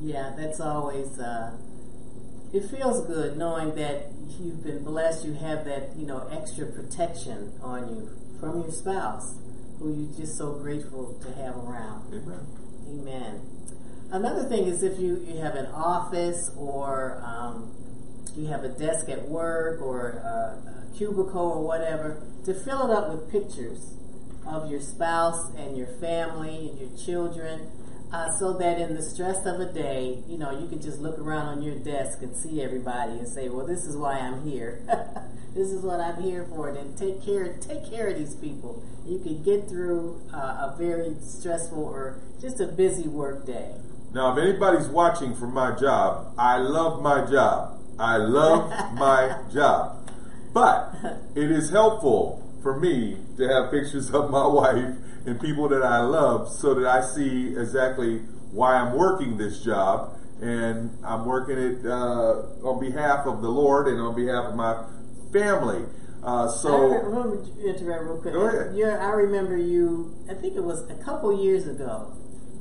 Yeah, 0.00 0.32
that's 0.36 0.60
always. 0.60 1.18
Uh, 1.18 1.52
it 2.52 2.64
feels 2.64 3.06
good 3.06 3.36
knowing 3.36 3.74
that 3.76 4.06
you've 4.40 4.64
been 4.64 4.82
blessed. 4.82 5.24
You 5.24 5.34
have 5.34 5.64
that, 5.66 5.94
you 5.96 6.06
know, 6.06 6.26
extra 6.32 6.66
protection 6.66 7.52
on 7.62 7.88
you 7.94 8.10
from 8.40 8.62
your 8.62 8.72
spouse, 8.72 9.34
who 9.80 9.94
you're 9.94 10.16
just 10.16 10.36
so 10.36 10.52
grateful 10.52 11.18
to 11.22 11.32
have 11.42 11.56
around. 11.56 12.12
Amen. 12.12 12.46
Amen. 12.86 13.40
Another 14.12 14.44
thing 14.44 14.66
is 14.66 14.82
if 14.82 14.98
you, 15.00 15.24
you 15.26 15.40
have 15.40 15.54
an 15.54 15.66
office 15.66 16.50
or 16.56 17.22
um, 17.24 17.74
you 18.36 18.46
have 18.48 18.62
a 18.62 18.68
desk 18.68 19.08
at 19.08 19.28
work 19.28 19.80
or 19.80 20.10
a, 20.10 20.92
a 20.92 20.96
cubicle 20.96 21.40
or 21.40 21.64
whatever, 21.64 22.22
to 22.44 22.52
fill 22.52 22.90
it 22.90 22.96
up 22.96 23.10
with 23.10 23.30
pictures 23.30 23.94
of 24.46 24.70
your 24.70 24.80
spouse 24.80 25.50
and 25.56 25.76
your 25.76 25.86
family 25.86 26.68
and 26.68 26.78
your 26.78 26.98
children. 26.98 27.70
Uh, 28.12 28.28
so 28.38 28.52
that 28.52 28.80
in 28.80 28.96
the 28.96 29.02
stress 29.02 29.46
of 29.46 29.60
a 29.60 29.72
day, 29.72 30.18
you 30.26 30.36
know, 30.36 30.50
you 30.50 30.66
can 30.66 30.82
just 30.82 30.98
look 30.98 31.16
around 31.16 31.46
on 31.46 31.62
your 31.62 31.76
desk 31.76 32.20
and 32.22 32.36
see 32.36 32.60
everybody 32.60 33.12
and 33.12 33.28
say, 33.28 33.48
"Well, 33.48 33.64
this 33.64 33.84
is 33.84 33.96
why 33.96 34.18
I'm 34.18 34.42
here. 34.42 34.82
this 35.54 35.68
is 35.70 35.82
what 35.82 36.00
I'm 36.00 36.22
here 36.22 36.44
for." 36.44 36.68
And 36.68 36.96
take 36.96 37.24
care, 37.24 37.56
take 37.60 37.88
care 37.90 38.08
of 38.08 38.18
these 38.18 38.34
people. 38.34 38.82
You 39.06 39.18
can 39.18 39.42
get 39.42 39.68
through 39.68 40.20
uh, 40.32 40.70
a 40.70 40.74
very 40.78 41.16
stressful 41.20 41.82
or 41.82 42.20
just 42.40 42.60
a 42.60 42.66
busy 42.66 43.08
work 43.08 43.46
day. 43.46 43.74
Now, 44.12 44.32
if 44.32 44.38
anybody's 44.38 44.88
watching 44.88 45.36
from 45.36 45.54
my 45.54 45.76
job, 45.78 46.34
I 46.36 46.58
love 46.58 47.00
my 47.00 47.24
job. 47.30 47.78
I 47.98 48.16
love 48.16 48.70
my 48.94 49.38
job. 49.52 50.10
But 50.52 50.94
it 51.36 51.50
is 51.50 51.70
helpful 51.70 52.42
for 52.62 52.78
me 52.78 53.18
to 53.36 53.46
have 53.46 53.70
pictures 53.70 54.10
of 54.10 54.30
my 54.30 54.46
wife 54.46 54.96
and 55.26 55.40
people 55.40 55.68
that 55.68 55.82
I 55.82 56.00
love 56.00 56.52
so 56.52 56.74
that 56.74 56.86
I 56.86 57.02
see 57.02 57.56
exactly 57.56 58.18
why 58.50 58.74
I'm 58.76 58.96
working 58.96 59.36
this 59.36 59.62
job. 59.62 60.16
And 60.40 60.96
I'm 61.04 61.26
working 61.26 61.58
it 61.58 61.86
uh, 61.86 62.66
on 62.66 62.80
behalf 62.80 63.26
of 63.26 63.42
the 63.42 63.50
Lord 63.50 63.86
and 63.86 64.00
on 64.00 64.14
behalf 64.16 64.46
of 64.46 64.56
my 64.56 64.84
family. 65.32 65.84
Uh, 66.22 66.48
so, 66.48 66.92
I 66.92 66.96
remember, 66.96 67.44
interrupt 67.64 68.04
real 68.04 68.18
quick. 68.20 68.34
Go 68.34 68.46
ahead. 68.46 68.76
You're, 68.76 69.00
I 69.00 69.10
remember 69.12 69.56
you. 69.56 70.14
I 70.28 70.34
think 70.34 70.54
it 70.54 70.62
was 70.62 70.88
a 70.90 70.94
couple 71.02 71.42
years 71.42 71.66
ago, 71.66 72.12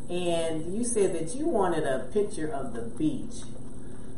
and 0.10 0.74
you 0.74 0.86
said 0.86 1.14
that 1.14 1.36
you 1.36 1.46
wanted 1.48 1.84
a 1.84 2.10
picture 2.14 2.48
of 2.48 2.74
the 2.74 2.84
beach, 2.98 3.44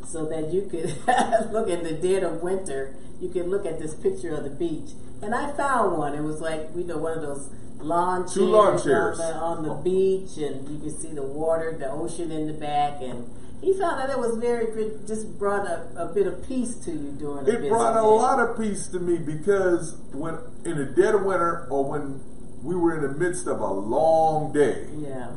so 0.06 0.26
that 0.26 0.52
you 0.52 0.62
could 0.70 0.94
look 1.52 1.68
in 1.68 1.82
the 1.82 1.92
dead 2.00 2.22
of 2.22 2.40
winter. 2.42 2.94
You 3.20 3.30
could 3.30 3.48
look 3.48 3.66
at 3.66 3.80
this 3.80 3.94
picture 3.94 4.32
of 4.34 4.44
the 4.44 4.50
beach, 4.50 4.90
and 5.20 5.34
I 5.34 5.50
found 5.56 5.98
one. 5.98 6.14
It 6.14 6.22
was 6.22 6.40
like 6.40 6.68
you 6.76 6.84
know 6.84 6.98
one 6.98 7.12
of 7.18 7.22
those 7.22 7.50
lawn 7.78 8.22
chairs, 8.22 8.34
Two 8.34 8.46
lawn 8.46 8.80
chairs. 8.80 9.18
on 9.18 9.32
the, 9.32 9.38
on 9.38 9.62
the 9.64 9.74
beach, 9.82 10.36
and 10.36 10.68
you 10.68 10.78
could 10.78 11.00
see 11.00 11.12
the 11.12 11.22
water, 11.22 11.74
the 11.76 11.90
ocean 11.90 12.30
in 12.30 12.46
the 12.46 12.52
back, 12.54 13.02
and. 13.02 13.28
He 13.62 13.72
found 13.78 14.00
that 14.00 14.10
it 14.10 14.18
was 14.18 14.36
very, 14.38 14.64
it 14.66 15.06
just 15.06 15.38
brought 15.38 15.66
a, 15.66 15.86
a 15.96 16.12
bit 16.12 16.26
of 16.26 16.46
peace 16.46 16.74
to 16.84 16.90
you 16.90 17.12
during 17.12 17.44
the 17.44 17.64
it 17.64 17.68
brought 17.68 17.96
a 17.96 18.02
lot 18.02 18.40
of 18.40 18.58
peace 18.58 18.88
to 18.88 18.98
me 18.98 19.18
because 19.18 19.96
when 20.12 20.38
in 20.64 20.76
the 20.78 20.86
dead 20.86 21.14
of 21.14 21.22
winter 21.22 21.68
or 21.70 21.84
when 21.88 22.20
we 22.62 22.74
were 22.74 22.96
in 22.96 23.02
the 23.02 23.18
midst 23.18 23.46
of 23.46 23.60
a 23.60 23.72
long 23.72 24.52
day, 24.52 24.86
Yeah. 24.96 25.30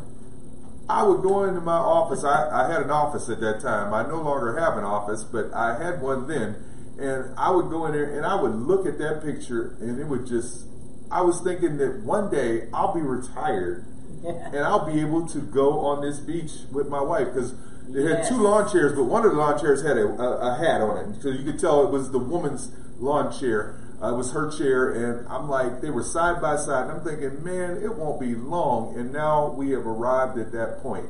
I 0.87 1.01
would 1.01 1.23
go 1.23 1.45
into 1.45 1.61
my 1.61 1.77
office. 1.77 2.23
I, 2.23 2.47
I 2.49 2.71
had 2.71 2.81
an 2.83 2.91
office 2.91 3.27
at 3.29 3.39
that 3.39 3.59
time. 3.59 3.91
I 3.93 4.03
no 4.07 4.21
longer 4.21 4.59
have 4.59 4.77
an 4.77 4.83
office, 4.83 5.23
but 5.23 5.51
I 5.53 5.81
had 5.81 5.99
one 6.01 6.27
then. 6.27 6.55
And 6.99 7.33
I 7.37 7.49
would 7.51 7.69
go 7.69 7.85
in 7.87 7.91
there 7.93 8.15
and 8.15 8.25
I 8.25 8.39
would 8.39 8.53
look 8.55 8.85
at 8.85 8.97
that 8.99 9.23
picture 9.23 9.75
and 9.81 9.99
it 9.99 10.05
would 10.05 10.25
just, 10.27 10.65
I 11.11 11.21
was 11.21 11.41
thinking 11.41 11.77
that 11.77 12.03
one 12.03 12.29
day 12.31 12.69
I'll 12.73 12.93
be 12.93 13.01
retired 13.01 13.85
and 14.25 14.57
I'll 14.57 14.85
be 14.85 15.01
able 15.01 15.27
to 15.29 15.39
go 15.39 15.79
on 15.79 16.01
this 16.01 16.19
beach 16.19 16.51
with 16.71 16.87
my 16.87 17.01
wife 17.01 17.33
because 17.33 17.53
they 17.89 18.03
had 18.03 18.19
Yeah. 18.23 18.29
two 18.29 18.37
lawn 18.37 18.69
chairs, 18.69 18.93
but 18.93 19.03
one 19.05 19.25
of 19.25 19.31
the 19.31 19.37
lawn 19.37 19.59
chairs 19.59 19.83
had 19.83 19.97
a, 19.97 20.05
a, 20.07 20.51
a 20.51 20.55
hat 20.55 20.81
on 20.81 20.97
it, 20.97 21.21
so 21.21 21.29
you 21.29 21.43
could 21.43 21.59
tell 21.59 21.83
it 21.83 21.91
was 21.91 22.11
the 22.11 22.19
woman's 22.19 22.71
lawn 22.99 23.31
chair. 23.31 23.75
Uh, 24.01 24.13
it 24.13 24.17
was 24.17 24.33
her 24.33 24.49
chair, 24.51 24.89
and 24.91 25.25
I'm 25.29 25.49
like, 25.49 25.81
they 25.81 25.89
were 25.89 26.03
side 26.03 26.41
by 26.41 26.57
side, 26.57 26.83
and 26.89 26.91
I'm 26.91 27.01
thinking, 27.01 27.43
man, 27.43 27.77
it 27.81 27.95
won't 27.95 28.19
be 28.19 28.35
long, 28.35 28.95
and 28.97 29.11
now 29.13 29.51
we 29.51 29.71
have 29.71 29.87
arrived 29.87 30.37
at 30.37 30.51
that 30.51 30.79
point. 30.81 31.05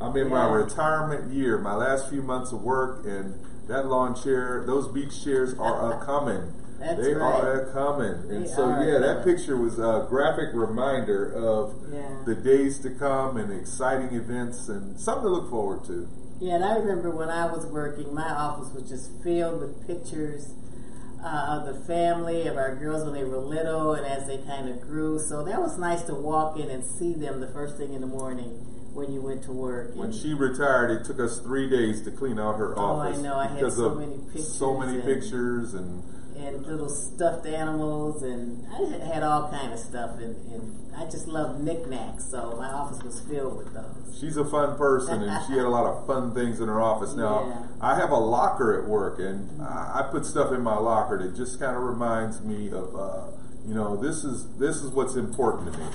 I'm 0.00 0.16
in 0.16 0.28
my 0.28 0.48
retirement 0.48 1.32
year, 1.32 1.58
my 1.58 1.74
last 1.74 2.08
few 2.08 2.22
months 2.22 2.52
of 2.52 2.62
work, 2.62 3.04
and 3.04 3.34
that 3.66 3.86
lawn 3.86 4.14
chair, 4.14 4.62
those 4.64 4.86
beach 4.88 5.24
chairs 5.24 5.54
are 5.58 5.92
a 5.92 6.04
coming. 6.04 6.52
That's 6.78 7.00
they 7.00 7.12
right. 7.14 7.42
are 7.44 7.70
coming, 7.72 8.30
and 8.30 8.44
They 8.44 8.48
so 8.48 8.68
yeah, 8.80 8.98
that 8.98 9.24
picture 9.24 9.56
was 9.56 9.78
a 9.78 10.06
graphic 10.08 10.50
reminder 10.54 11.32
of 11.32 11.74
Yeah. 11.92 12.08
the 12.24 12.34
days 12.36 12.78
to 12.80 12.90
come 12.90 13.36
and 13.36 13.52
exciting 13.52 14.14
events 14.16 14.68
and 14.68 14.98
something 15.00 15.24
to 15.24 15.28
look 15.28 15.50
forward 15.50 15.84
to. 15.86 16.06
Yeah, 16.40 16.54
and 16.54 16.64
I 16.64 16.76
remember 16.76 17.10
when 17.10 17.30
I 17.30 17.46
was 17.46 17.66
working, 17.66 18.14
my 18.14 18.30
office 18.30 18.72
was 18.72 18.88
just 18.88 19.10
filled 19.24 19.60
with 19.60 19.86
pictures 19.88 20.54
uh, 21.20 21.58
of 21.58 21.66
the 21.66 21.74
family, 21.84 22.46
of 22.46 22.56
our 22.56 22.76
girls 22.76 23.02
when 23.02 23.12
they 23.12 23.24
were 23.24 23.38
little 23.38 23.94
and 23.94 24.06
as 24.06 24.28
they 24.28 24.38
kind 24.38 24.68
of 24.68 24.80
grew. 24.80 25.18
So 25.18 25.42
that 25.42 25.60
was 25.60 25.76
nice 25.76 26.02
to 26.02 26.14
walk 26.14 26.56
in 26.60 26.70
and 26.70 26.84
see 26.84 27.12
them 27.12 27.40
the 27.40 27.48
first 27.48 27.76
thing 27.76 27.92
in 27.92 28.00
the 28.02 28.06
morning 28.06 28.50
when 28.94 29.10
you 29.12 29.20
went 29.20 29.42
to 29.42 29.52
work. 29.52 29.96
When 29.96 30.12
she 30.12 30.32
retired, 30.32 30.92
it 30.92 31.04
took 31.04 31.18
us 31.18 31.40
three 31.40 31.68
days 31.68 32.02
to 32.02 32.12
clean 32.12 32.38
out 32.38 32.56
her 32.58 32.72
Oh, 32.78 33.00
I 33.00 33.08
office 33.08 33.18
know. 33.20 33.34
I 33.34 33.48
had 33.48 33.56
because 33.56 33.76
so 33.78 33.86
of 33.86 33.98
many 33.98 34.40
so 34.40 34.78
many 34.78 35.00
pictures 35.00 35.74
and- 35.74 35.74
pictures 35.74 35.74
and 35.74 36.02
and 36.38 36.66
little 36.66 36.88
stuffed 36.88 37.46
animals, 37.46 38.22
and 38.22 38.64
I 38.72 39.04
had 39.12 39.22
all 39.22 39.50
kind 39.50 39.72
of 39.72 39.78
stuff, 39.78 40.18
and, 40.18 40.34
and 40.52 40.96
I 40.96 41.04
just 41.04 41.26
love 41.28 41.60
knickknacks. 41.60 42.24
So 42.30 42.56
my 42.56 42.68
office 42.70 43.02
was 43.02 43.20
filled 43.20 43.56
with 43.58 43.72
those. 43.74 44.18
she's 44.20 44.36
a 44.36 44.44
fun 44.44 44.76
person 44.76 45.22
and 45.22 45.46
she 45.46 45.52
had 45.52 45.64
a 45.64 45.68
lot 45.68 45.86
of 45.86 46.06
fun 46.06 46.34
things 46.34 46.60
in 46.60 46.66
her 46.68 46.80
office. 46.80 47.14
Now 47.14 47.46
Yeah. 47.46 47.66
I 47.80 47.94
have 47.96 48.10
a 48.10 48.16
locker 48.18 48.80
at 48.82 48.88
work 48.88 49.20
and 49.20 49.62
I 49.62 50.00
I 50.00 50.08
put 50.10 50.26
stuff 50.26 50.50
in 50.52 50.60
my 50.62 50.76
locker 50.76 51.16
that 51.22 51.36
just 51.36 51.60
kind 51.60 51.76
of 51.76 51.82
reminds 51.84 52.40
me 52.42 52.68
of 52.72 52.96
uh, 52.96 53.26
you 53.66 53.74
know 53.74 53.96
this 53.96 54.24
is 54.24 54.48
this 54.58 54.76
is 54.82 54.90
what's 54.90 55.14
important 55.14 55.72
to 55.72 55.78
me. 55.78 55.86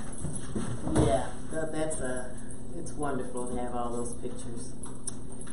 Yeah, 1.05 1.27
that, 1.51 1.71
that's 1.73 1.99
a. 1.99 2.31
It's 2.77 2.93
wonderful 2.93 3.47
to 3.47 3.61
have 3.61 3.75
all 3.75 3.89
those 3.91 4.13
pictures. 4.15 4.71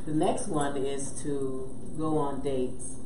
The 0.07 0.15
next 0.15 0.47
one 0.49 0.77
is 0.77 1.11
to 1.23 1.69
go 1.99 2.19
on 2.19 2.41
dates. 2.43 2.97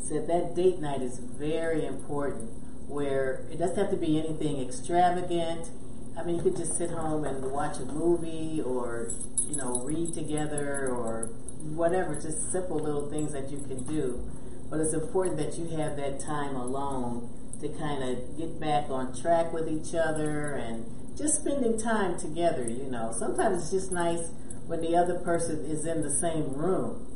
Said 0.00 0.26
that 0.28 0.54
date 0.54 0.80
night 0.80 1.02
is 1.02 1.18
very 1.18 1.84
important. 1.84 2.50
Where 2.88 3.46
it 3.52 3.58
doesn't 3.58 3.76
have 3.76 3.90
to 3.90 3.96
be 3.96 4.18
anything 4.18 4.60
extravagant. 4.60 5.70
I 6.18 6.24
mean, 6.24 6.36
you 6.36 6.42
could 6.42 6.56
just 6.56 6.76
sit 6.76 6.90
home 6.90 7.24
and 7.24 7.52
watch 7.52 7.76
a 7.78 7.84
movie, 7.84 8.62
or 8.62 9.10
you 9.46 9.56
know, 9.56 9.82
read 9.84 10.14
together, 10.14 10.88
or 10.88 11.26
whatever. 11.62 12.14
Just 12.14 12.50
simple 12.50 12.78
little 12.78 13.10
things 13.10 13.32
that 13.32 13.50
you 13.50 13.58
can 13.58 13.84
do. 13.84 14.26
But 14.70 14.80
it's 14.80 14.94
important 14.94 15.36
that 15.38 15.58
you 15.58 15.76
have 15.76 15.96
that 15.96 16.20
time 16.20 16.56
alone 16.56 17.28
to 17.60 17.68
kind 17.68 18.02
of 18.02 18.38
get 18.38 18.60
back 18.60 18.88
on 18.90 19.14
track 19.14 19.52
with 19.52 19.68
each 19.68 19.94
other 19.94 20.54
and 20.54 20.86
just 21.16 21.40
spending 21.40 21.78
time 21.78 22.18
together, 22.18 22.68
you 22.68 22.84
know. 22.84 23.12
Sometimes 23.12 23.62
it's 23.62 23.70
just 23.70 23.92
nice 23.92 24.30
when 24.66 24.80
the 24.80 24.96
other 24.96 25.18
person 25.18 25.64
is 25.64 25.84
in 25.84 26.02
the 26.02 26.10
same 26.10 26.52
room. 26.54 27.07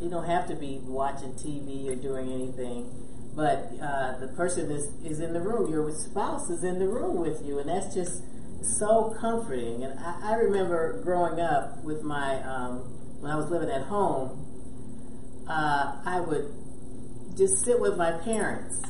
You 0.00 0.08
don't 0.08 0.26
have 0.26 0.48
to 0.48 0.54
be 0.54 0.80
watching 0.82 1.32
TV 1.32 1.88
or 1.90 1.94
doing 1.94 2.32
anything, 2.32 2.90
but 3.34 3.70
uh, 3.82 4.18
the 4.18 4.32
person 4.36 4.70
is, 4.70 4.88
is 5.04 5.20
in 5.20 5.32
the 5.32 5.40
room. 5.40 5.70
Your 5.70 5.90
spouse 5.92 6.48
is 6.50 6.64
in 6.64 6.78
the 6.78 6.88
room 6.88 7.20
with 7.20 7.44
you, 7.44 7.58
and 7.58 7.68
that's 7.68 7.94
just 7.94 8.22
so 8.78 9.14
comforting. 9.20 9.84
And 9.84 9.98
I, 9.98 10.32
I 10.32 10.34
remember 10.34 11.00
growing 11.02 11.40
up 11.40 11.84
with 11.84 12.02
my, 12.02 12.42
um, 12.42 12.78
when 13.20 13.30
I 13.30 13.36
was 13.36 13.50
living 13.50 13.70
at 13.70 13.82
home, 13.82 14.46
uh, 15.48 16.00
I 16.04 16.20
would 16.20 16.52
just 17.36 17.64
sit 17.64 17.80
with 17.80 17.96
my 17.96 18.12
parents 18.12 18.82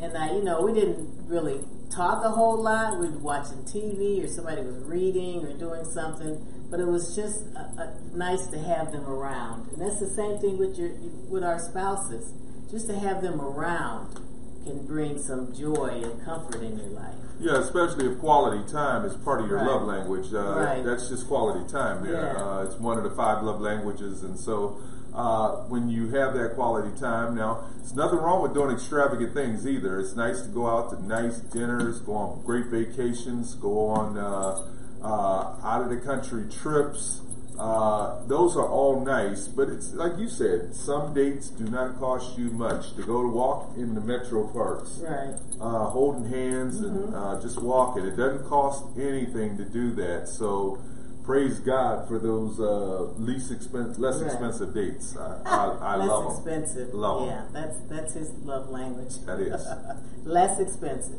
and 0.00 0.16
I, 0.16 0.32
you 0.32 0.44
know, 0.44 0.62
we 0.62 0.72
didn't 0.72 1.26
really 1.26 1.60
talk 1.90 2.24
a 2.24 2.30
whole 2.30 2.62
lot. 2.62 3.00
We 3.00 3.08
were 3.08 3.18
watching 3.18 3.58
TV, 3.64 4.22
or 4.22 4.28
somebody 4.28 4.62
was 4.62 4.84
reading 4.84 5.44
or 5.44 5.52
doing 5.58 5.84
something. 5.84 6.38
But 6.70 6.80
it 6.80 6.86
was 6.86 7.14
just 7.16 7.44
uh 7.56 7.82
uh 7.82 7.86
nice 8.14 8.46
to 8.48 8.58
have 8.58 8.92
them 8.92 9.06
around, 9.06 9.72
and 9.72 9.80
that's 9.80 10.00
the 10.00 10.10
same 10.10 10.38
thing 10.38 10.58
with 10.58 10.76
your 10.78 10.90
with 11.30 11.42
our 11.44 11.58
spouses. 11.58 12.32
Just 12.70 12.88
to 12.88 12.98
have 12.98 13.22
them 13.22 13.40
around 13.40 14.20
can 14.64 14.84
bring 14.86 15.18
some 15.18 15.54
joy 15.54 16.00
and 16.04 16.22
comfort 16.24 16.62
in 16.62 16.76
your 16.78 16.88
life. 16.88 17.14
Yeah, 17.40 17.58
especially 17.60 18.06
if 18.12 18.18
quality 18.18 18.70
time 18.70 19.04
is 19.06 19.14
part 19.14 19.40
of 19.40 19.46
your 19.48 19.58
Right. 19.58 19.66
love 19.66 19.82
language. 19.84 20.34
Uh, 20.34 20.56
Right. 20.58 20.84
That's 20.84 21.08
just 21.08 21.26
quality 21.28 21.66
time 21.72 22.02
there. 22.04 22.34
Yeah. 22.36 22.44
Uh, 22.58 22.62
it's 22.64 22.78
one 22.78 22.98
of 22.98 23.04
the 23.04 23.10
five 23.10 23.42
love 23.42 23.60
languages. 23.60 24.22
And 24.24 24.38
so 24.38 24.78
uh, 25.14 25.50
when 25.68 25.88
you 25.88 26.10
have 26.10 26.34
that 26.34 26.54
quality 26.54 26.90
time, 27.00 27.34
now, 27.34 27.60
it's 27.80 27.94
nothing 27.94 28.18
wrong 28.18 28.42
with 28.42 28.52
doing 28.54 28.70
extravagant 28.74 29.32
things 29.32 29.66
either. 29.66 29.98
It's 29.98 30.14
nice 30.16 30.42
to 30.42 30.48
go 30.48 30.66
out 30.66 30.90
to 30.90 31.02
nice 31.06 31.38
dinners, 31.38 32.00
go 32.00 32.14
on 32.14 32.42
great 32.44 32.66
vacations, 32.66 33.54
go 33.54 33.86
on 33.86 34.18
uh, 34.18 34.58
out 35.04 35.82
of 35.82 35.90
the 35.90 35.96
country 35.98 36.44
trips. 36.50 37.20
Uh, 37.58 38.24
those 38.26 38.56
are 38.56 38.68
all 38.68 39.00
nice, 39.04 39.48
but 39.48 39.68
it's 39.68 39.92
like 39.94 40.16
you 40.16 40.28
said, 40.28 40.72
some 40.76 41.12
dates 41.12 41.48
do 41.50 41.64
not 41.64 41.98
cost 41.98 42.38
you 42.38 42.50
much. 42.50 42.94
To 42.94 43.02
go 43.02 43.20
to 43.22 43.28
walk 43.28 43.72
in 43.76 43.94
the 43.96 44.00
metro 44.00 44.46
parks, 44.46 45.00
Right. 45.02 45.34
uh, 45.60 45.86
holding 45.86 46.30
hands 46.30 46.80
and 46.80 47.12
uh, 47.12 47.40
just 47.42 47.60
walking. 47.60 48.04
It 48.06 48.16
doesn't 48.16 48.46
cost 48.48 48.84
anything 48.96 49.56
to 49.58 49.64
do 49.64 49.90
that. 49.96 50.28
So 50.28 50.78
praise 51.24 51.58
God 51.58 52.06
for 52.06 52.20
those 52.20 52.60
uh, 52.60 53.12
least 53.20 53.50
expensive, 53.50 53.98
less 53.98 54.18
Right. 54.22 54.30
expensive 54.30 54.72
dates. 54.72 55.16
I, 55.16 55.40
I, 55.44 55.64
I 55.80 55.96
Less 55.96 56.08
love 56.08 56.24
them. 56.24 56.32
expensive. 56.36 56.94
Love 56.94 57.26
yeah, 57.26 57.42
that's 57.52 57.76
that's 57.90 58.14
his 58.14 58.30
love 58.44 58.68
language. 58.70 59.14
That 59.26 59.40
is. 59.40 59.66
Less 60.24 60.60
expensive. 60.60 61.18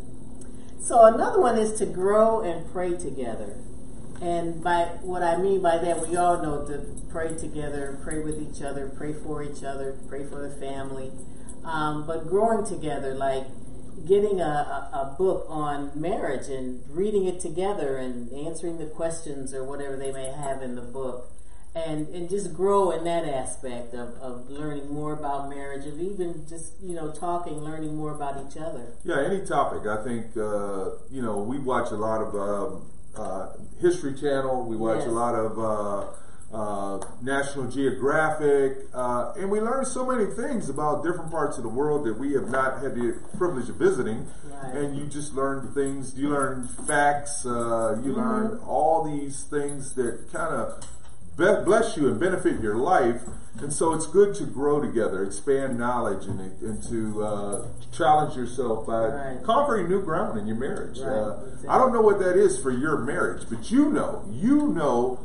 So 0.80 1.04
another 1.04 1.42
one 1.42 1.58
is 1.58 1.74
to 1.80 1.86
grow 1.86 2.40
and 2.40 2.66
pray 2.72 2.96
together. 2.96 3.58
And 4.22 4.62
by 4.62 4.84
what 5.02 5.24
I 5.24 5.38
mean 5.38 5.62
by 5.62 5.78
that, 5.78 6.08
we 6.08 6.18
all 6.18 6.42
know 6.42 6.66
to 6.68 6.86
pray 7.10 7.36
together, 7.36 8.00
pray 8.04 8.20
with 8.20 8.42
each 8.42 8.62
other, 8.62 8.90
pray 8.90 9.14
for 9.14 9.44
each 9.44 9.64
other, 9.64 9.98
pray 10.08 10.26
for 10.26 10.48
the 10.48 10.56
family. 10.56 11.12
Um, 11.64 12.06
but 12.06 12.28
growing 12.28 12.66
together, 12.66 13.14
like 13.14 13.46
getting 14.08 14.42
a, 14.42 14.90
a, 14.94 15.16
book 15.18 15.46
on 15.50 15.92
marriage 15.94 16.48
and 16.48 16.82
reading 16.90 17.26
it 17.26 17.40
together 17.40 17.98
and 17.98 18.32
answering 18.32 18.78
the 18.78 18.86
questions 18.86 19.54
or 19.54 19.64
whatever 19.64 19.98
they 19.98 20.12
may 20.12 20.32
have 20.32 20.62
in 20.62 20.76
the 20.76 20.82
book. 20.82 21.32
And, 21.76 22.08
and 22.10 22.30
just 22.30 22.54
grow 22.54 22.92
in 22.92 23.04
that 23.04 23.26
aspect 23.26 23.94
of, 23.94 24.16
of 24.16 24.50
learning 24.50 24.92
more 24.92 25.14
about 25.14 25.50
marriage 25.50 25.86
and 25.86 26.02
even 26.02 26.46
just, 26.48 26.74
you 26.82 26.96
know, 26.96 27.12
talking, 27.12 27.60
learning 27.60 27.96
more 27.96 28.12
about 28.16 28.44
each 28.50 28.58
other. 28.58 28.94
Yeah, 29.04 29.22
any 29.24 29.46
topic. 29.46 29.86
I 29.86 30.04
think, 30.04 30.36
uh, 30.36 30.92
you 31.12 31.22
know, 31.22 31.38
we 31.38 31.60
watch 31.60 31.92
a 31.92 31.96
lot 31.96 32.22
of 32.22 32.34
um, 32.36 32.90
uh, 33.20 33.50
History 33.82 34.14
Channel, 34.14 34.66
we 34.66 34.76
watch 34.76 35.00
yes. 35.00 35.08
a 35.08 35.12
lot 35.12 35.36
of 35.36 35.60
uh, 35.60 36.56
uh, 36.56 37.06
National 37.22 37.70
Geographic, 37.70 38.78
uh, 38.94 39.34
and 39.38 39.52
we 39.52 39.60
learn 39.60 39.86
so 39.86 40.06
many 40.06 40.26
things 40.26 40.70
about 40.70 41.04
different 41.04 41.30
parts 41.30 41.58
of 41.58 41.64
the 41.64 41.70
world 41.70 42.06
that 42.06 42.18
we 42.18 42.34
have 42.34 42.50
not 42.50 42.82
had 42.82 42.96
the 42.96 43.20
privilege 43.38 43.70
of 43.70 43.76
visiting. 43.76 44.26
Right. 44.46 44.76
And 44.76 44.98
you 44.98 45.06
just 45.06 45.34
learn 45.34 45.72
things. 45.74 46.18
You 46.18 46.30
learn 46.30 46.68
facts. 46.68 47.46
Uh, 47.46 48.02
you 48.04 48.12
mm-hmm. 48.12 48.20
learn 48.20 48.60
all 48.66 49.04
these 49.04 49.44
things 49.44 49.94
that 49.96 50.32
kind 50.34 50.56
of 50.56 50.84
bless 51.40 51.98
you 51.98 52.08
and 52.08 52.20
benefit 52.20 52.62
your 52.62 52.76
life. 52.76 53.22
And 53.60 53.74
so 53.74 53.94
it's 53.94 54.08
good 54.08 54.36
to 54.36 54.46
grow 54.46 54.80
together, 54.80 55.24
expand 55.24 55.78
knowledge, 55.78 56.26
and, 56.26 56.40
and 56.62 56.82
to 56.84 57.24
uh, 57.24 57.68
challenge 57.92 58.38
yourself 58.38 58.88
by 58.88 59.08
right. 59.08 59.44
conquering 59.44 59.90
new 59.90 60.02
ground 60.02 60.40
in 60.40 60.48
your 60.48 60.56
marriage. 60.56 61.00
Right. 61.00 61.10
Uh, 61.10 61.44
exactly. 61.44 61.68
I 61.68 61.78
don't 61.78 61.92
know 61.92 62.02
what 62.02 62.20
that 62.20 62.38
is 62.38 62.58
for 62.58 62.72
your 62.72 63.00
marriage, 63.00 63.48
but 63.50 63.70
you 63.70 63.90
know, 63.90 64.24
you 64.32 64.70
know 64.70 65.20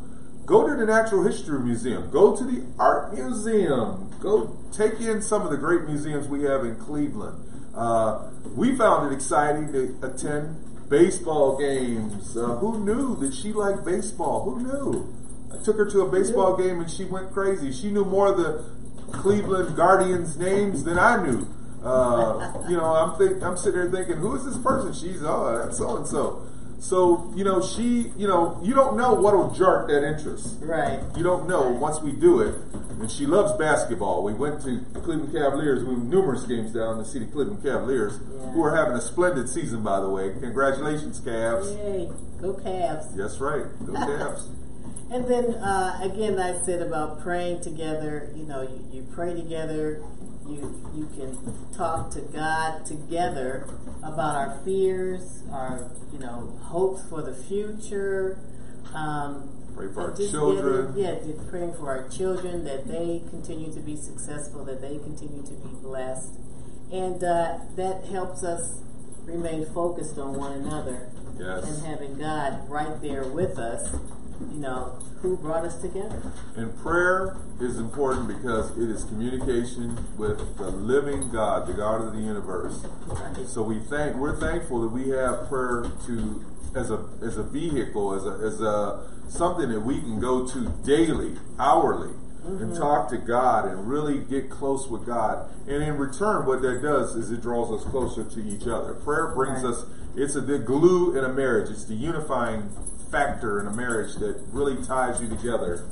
Go 0.46 0.68
to 0.68 0.76
the 0.76 0.84
Natural 0.84 1.22
History 1.24 1.58
Museum. 1.58 2.10
Go 2.10 2.36
to 2.36 2.44
the 2.44 2.66
Art 2.78 3.14
Museum. 3.14 4.10
Go 4.20 4.56
take 4.72 5.00
in 5.00 5.22
some 5.22 5.42
of 5.42 5.50
the 5.50 5.56
great 5.56 5.84
museums 5.84 6.28
we 6.28 6.42
have 6.42 6.64
in 6.64 6.76
Cleveland. 6.76 7.42
Uh, 7.74 8.30
we 8.54 8.76
found 8.76 9.10
it 9.10 9.16
exciting 9.16 9.72
to 9.72 9.98
attend 10.02 10.90
baseball 10.90 11.56
games. 11.56 12.36
Uh, 12.36 12.56
who 12.56 12.84
knew 12.84 13.16
that 13.16 13.32
she 13.32 13.54
liked 13.54 13.86
baseball? 13.86 14.44
Who 14.44 14.60
knew? 14.62 15.14
I 15.52 15.62
took 15.62 15.76
her 15.76 15.88
to 15.90 16.00
a 16.02 16.10
baseball 16.10 16.56
game 16.56 16.80
and 16.80 16.90
she 16.90 17.04
went 17.04 17.32
crazy. 17.32 17.72
She 17.72 17.90
knew 17.90 18.04
more 18.04 18.28
of 18.28 18.36
the 18.36 18.64
Cleveland 19.12 19.76
Guardians 19.76 20.36
names 20.36 20.84
than 20.84 20.98
I 20.98 21.22
knew. 21.24 21.46
Uh, 21.82 22.64
you 22.68 22.76
know, 22.76 22.84
I'm 22.84 23.18
think, 23.18 23.42
I'm 23.42 23.56
sitting 23.56 23.80
there 23.80 23.90
thinking, 23.90 24.16
who 24.16 24.34
is 24.36 24.44
this 24.44 24.56
person? 24.58 24.92
She's 24.94 25.22
oh, 25.22 25.62
that's 25.62 25.78
so 25.78 25.96
and 25.96 26.06
so. 26.06 26.46
So, 26.80 27.32
you 27.34 27.44
know, 27.44 27.62
she, 27.62 28.12
you 28.16 28.28
know, 28.28 28.60
you 28.62 28.74
don't 28.74 28.96
know 28.96 29.14
what'll 29.14 29.50
jerk 29.52 29.88
that 29.88 30.06
interest. 30.06 30.58
Right. 30.60 31.00
You 31.16 31.22
don't 31.22 31.48
know 31.48 31.70
right. 31.70 31.80
once 31.80 32.00
we 32.00 32.12
do 32.12 32.40
it. 32.40 32.54
And 33.00 33.10
she 33.10 33.26
loves 33.26 33.52
basketball. 33.58 34.22
We 34.22 34.34
went 34.34 34.62
to 34.62 34.84
Cleveland 35.00 35.32
Cavaliers. 35.32 35.82
We 35.82 35.94
went 35.94 36.08
numerous 36.08 36.44
games 36.44 36.72
down 36.72 36.98
to 36.98 37.04
see 37.04 37.18
the 37.20 37.26
Cleveland 37.26 37.62
Cavaliers, 37.62 38.20
yeah. 38.20 38.50
who 38.52 38.62
are 38.62 38.76
having 38.76 38.94
a 38.94 39.00
splendid 39.00 39.48
season, 39.48 39.82
by 39.82 39.98
the 40.00 40.08
way. 40.08 40.30
Congratulations, 40.38 41.20
Cavs. 41.20 41.74
Yay. 41.76 42.12
Go 42.40 42.52
Cavs. 42.54 43.16
That's 43.16 43.38
right. 43.38 43.64
Go 43.84 43.92
Cavs. 43.94 44.48
And 45.10 45.26
then, 45.26 45.54
uh, 45.54 46.00
again, 46.02 46.38
I 46.38 46.64
said 46.64 46.82
about 46.82 47.22
praying 47.22 47.62
together. 47.62 48.32
You 48.34 48.44
know, 48.44 48.62
you, 48.62 48.86
you 48.92 49.06
pray 49.12 49.34
together 49.34 50.02
you 50.48 50.90
you 50.94 51.06
can 51.16 51.72
talk 51.72 52.10
to 52.12 52.20
God 52.20 52.84
together 52.86 53.68
about 54.02 54.36
our 54.36 54.60
fears, 54.64 55.42
our 55.50 55.90
you 56.12 56.18
know 56.18 56.58
hopes 56.62 57.02
for 57.08 57.22
the 57.22 57.34
future. 57.34 58.38
Um, 58.94 59.50
Pray 59.74 59.88
for 59.92 60.10
our 60.10 60.16
children. 60.16 60.94
Getting, 60.94 61.30
yeah, 61.30 61.50
praying 61.50 61.74
for 61.74 61.88
our 61.88 62.08
children 62.08 62.64
that 62.64 62.86
they 62.86 63.22
continue 63.30 63.72
to 63.72 63.80
be 63.80 63.96
successful, 63.96 64.64
that 64.66 64.80
they 64.80 64.98
continue 64.98 65.42
to 65.42 65.52
be 65.52 65.74
blessed, 65.82 66.30
and 66.92 67.24
uh, 67.24 67.58
that 67.76 68.04
helps 68.04 68.44
us 68.44 68.78
remain 69.24 69.66
focused 69.66 70.18
on 70.18 70.34
one 70.34 70.52
another. 70.52 71.10
Yes. 71.38 71.64
And 71.64 71.86
having 71.86 72.18
God 72.18 72.68
right 72.70 73.00
there 73.02 73.24
with 73.24 73.58
us, 73.58 73.96
you 74.52 74.60
know, 74.60 74.98
who 75.20 75.36
brought 75.36 75.64
us 75.64 75.80
together. 75.80 76.32
And 76.56 76.76
prayer 76.80 77.36
is 77.60 77.78
important 77.78 78.28
because 78.28 78.76
it 78.76 78.90
is 78.90 79.04
communication 79.04 79.96
with 80.16 80.58
the 80.58 80.70
living 80.70 81.30
God, 81.30 81.66
the 81.66 81.72
God 81.72 82.02
of 82.02 82.12
the 82.12 82.20
universe. 82.20 82.84
Right. 83.06 83.46
So 83.46 83.62
we 83.62 83.78
thank 83.78 84.16
we're 84.16 84.38
thankful 84.38 84.82
that 84.82 84.88
we 84.88 85.08
have 85.10 85.48
prayer 85.48 85.90
to 86.06 86.44
as 86.74 86.90
a 86.90 87.04
as 87.22 87.38
a 87.38 87.42
vehicle, 87.42 88.14
as 88.14 88.26
a 88.26 88.44
as 88.44 88.60
a 88.60 89.08
something 89.28 89.70
that 89.70 89.80
we 89.80 90.00
can 90.00 90.20
go 90.20 90.46
to 90.46 90.68
daily, 90.84 91.36
hourly. 91.58 92.12
Mm-hmm. 92.44 92.62
And 92.62 92.76
talk 92.76 93.08
to 93.08 93.16
God 93.16 93.64
and 93.70 93.88
really 93.88 94.18
get 94.18 94.50
close 94.50 94.86
with 94.86 95.06
God. 95.06 95.50
And 95.66 95.82
in 95.82 95.96
return, 95.96 96.44
what 96.44 96.60
that 96.60 96.82
does 96.82 97.16
is 97.16 97.30
it 97.30 97.40
draws 97.40 97.72
us 97.72 97.90
closer 97.90 98.22
to 98.22 98.46
each 98.46 98.66
other. 98.66 98.92
Prayer 98.92 99.28
brings 99.34 99.62
right. 99.62 99.72
us, 99.72 99.86
it's 100.14 100.36
a 100.36 100.42
the 100.42 100.58
glue 100.58 101.16
in 101.16 101.24
a 101.24 101.32
marriage. 101.32 101.70
It's 101.70 101.86
the 101.86 101.94
unifying 101.94 102.68
factor 103.14 103.60
in 103.60 103.68
a 103.68 103.72
marriage 103.72 104.16
that 104.16 104.42
really 104.50 104.84
ties 104.84 105.22
you 105.22 105.28
together 105.28 105.88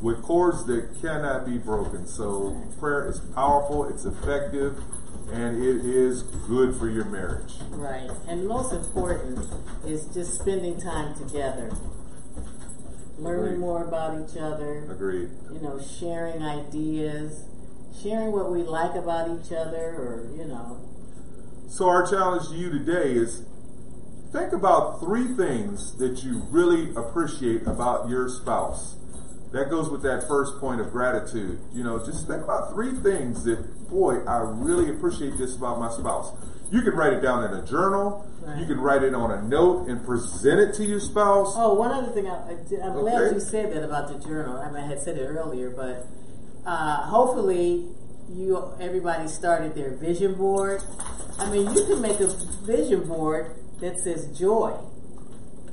with 0.00 0.22
cords 0.22 0.64
that 0.66 0.88
cannot 1.00 1.44
be 1.44 1.58
broken. 1.58 2.06
So 2.06 2.56
prayer 2.78 3.08
is 3.08 3.18
powerful, 3.34 3.88
it's 3.88 4.04
effective, 4.04 4.78
and 5.32 5.60
it 5.60 5.84
is 5.84 6.22
good 6.22 6.76
for 6.76 6.88
your 6.88 7.06
marriage. 7.06 7.54
Right. 7.70 8.08
And 8.28 8.46
most 8.46 8.72
important 8.72 9.48
is 9.84 10.06
just 10.14 10.38
spending 10.40 10.80
time 10.80 11.16
together. 11.18 11.72
Learning 13.18 13.46
Agreed. 13.46 13.58
more 13.58 13.84
about 13.84 14.30
each 14.30 14.38
other. 14.38 14.88
Agreed. 14.88 15.28
You 15.52 15.60
know, 15.60 15.80
sharing 15.80 16.44
ideas, 16.44 17.46
sharing 18.00 18.30
what 18.30 18.52
we 18.52 18.62
like 18.62 18.94
about 18.94 19.26
each 19.28 19.52
other, 19.52 19.96
or, 19.98 20.30
you 20.38 20.44
know. 20.44 20.80
So, 21.68 21.88
our 21.88 22.08
challenge 22.08 22.48
to 22.48 22.54
you 22.54 22.70
today 22.70 23.12
is 23.12 23.44
Think 24.32 24.52
about 24.52 25.00
three 25.00 25.34
things 25.34 25.96
that 25.96 26.22
you 26.22 26.42
really 26.50 26.94
appreciate 26.94 27.66
about 27.66 28.08
your 28.08 28.28
spouse. 28.28 28.94
That 29.50 29.70
goes 29.70 29.90
with 29.90 30.02
that 30.02 30.28
first 30.28 30.60
point 30.60 30.80
of 30.80 30.92
gratitude. 30.92 31.58
You 31.72 31.82
know, 31.82 31.98
just 31.98 32.28
think 32.28 32.44
about 32.44 32.72
three 32.72 32.92
things 32.92 33.42
that, 33.44 33.90
boy, 33.90 34.24
I 34.26 34.38
really 34.38 34.88
appreciate 34.88 35.36
this 35.36 35.56
about 35.56 35.80
my 35.80 35.90
spouse. 35.90 36.32
You 36.70 36.82
can 36.82 36.94
write 36.94 37.12
it 37.12 37.20
down 37.20 37.42
in 37.42 37.58
a 37.58 37.66
journal. 37.66 38.24
Right. 38.42 38.60
You 38.60 38.66
can 38.66 38.80
write 38.80 39.02
it 39.02 39.14
on 39.14 39.32
a 39.32 39.42
note 39.42 39.88
and 39.88 40.06
present 40.06 40.60
it 40.60 40.74
to 40.74 40.84
your 40.84 41.00
spouse. 41.00 41.54
Oh, 41.56 41.74
one 41.74 41.90
other 41.90 42.12
thing, 42.12 42.28
I, 42.28 42.52
am 42.52 42.92
okay. 42.92 43.00
glad 43.00 43.34
you 43.34 43.40
said 43.40 43.72
that 43.72 43.82
about 43.82 44.12
the 44.12 44.24
journal. 44.24 44.58
I, 44.58 44.70
mean, 44.70 44.84
I 44.84 44.86
had 44.86 45.02
said 45.02 45.18
it 45.18 45.26
earlier, 45.26 45.70
but 45.70 46.06
uh, 46.64 47.02
hopefully 47.06 47.88
you 48.32 48.72
everybody 48.80 49.26
started 49.26 49.74
their 49.74 49.90
vision 49.96 50.34
board. 50.34 50.84
I 51.40 51.50
mean, 51.50 51.74
you 51.74 51.84
can 51.84 52.00
make 52.00 52.20
a 52.20 52.28
vision 52.64 53.08
board 53.08 53.56
that 53.80 53.98
says 53.98 54.26
joy. 54.38 54.74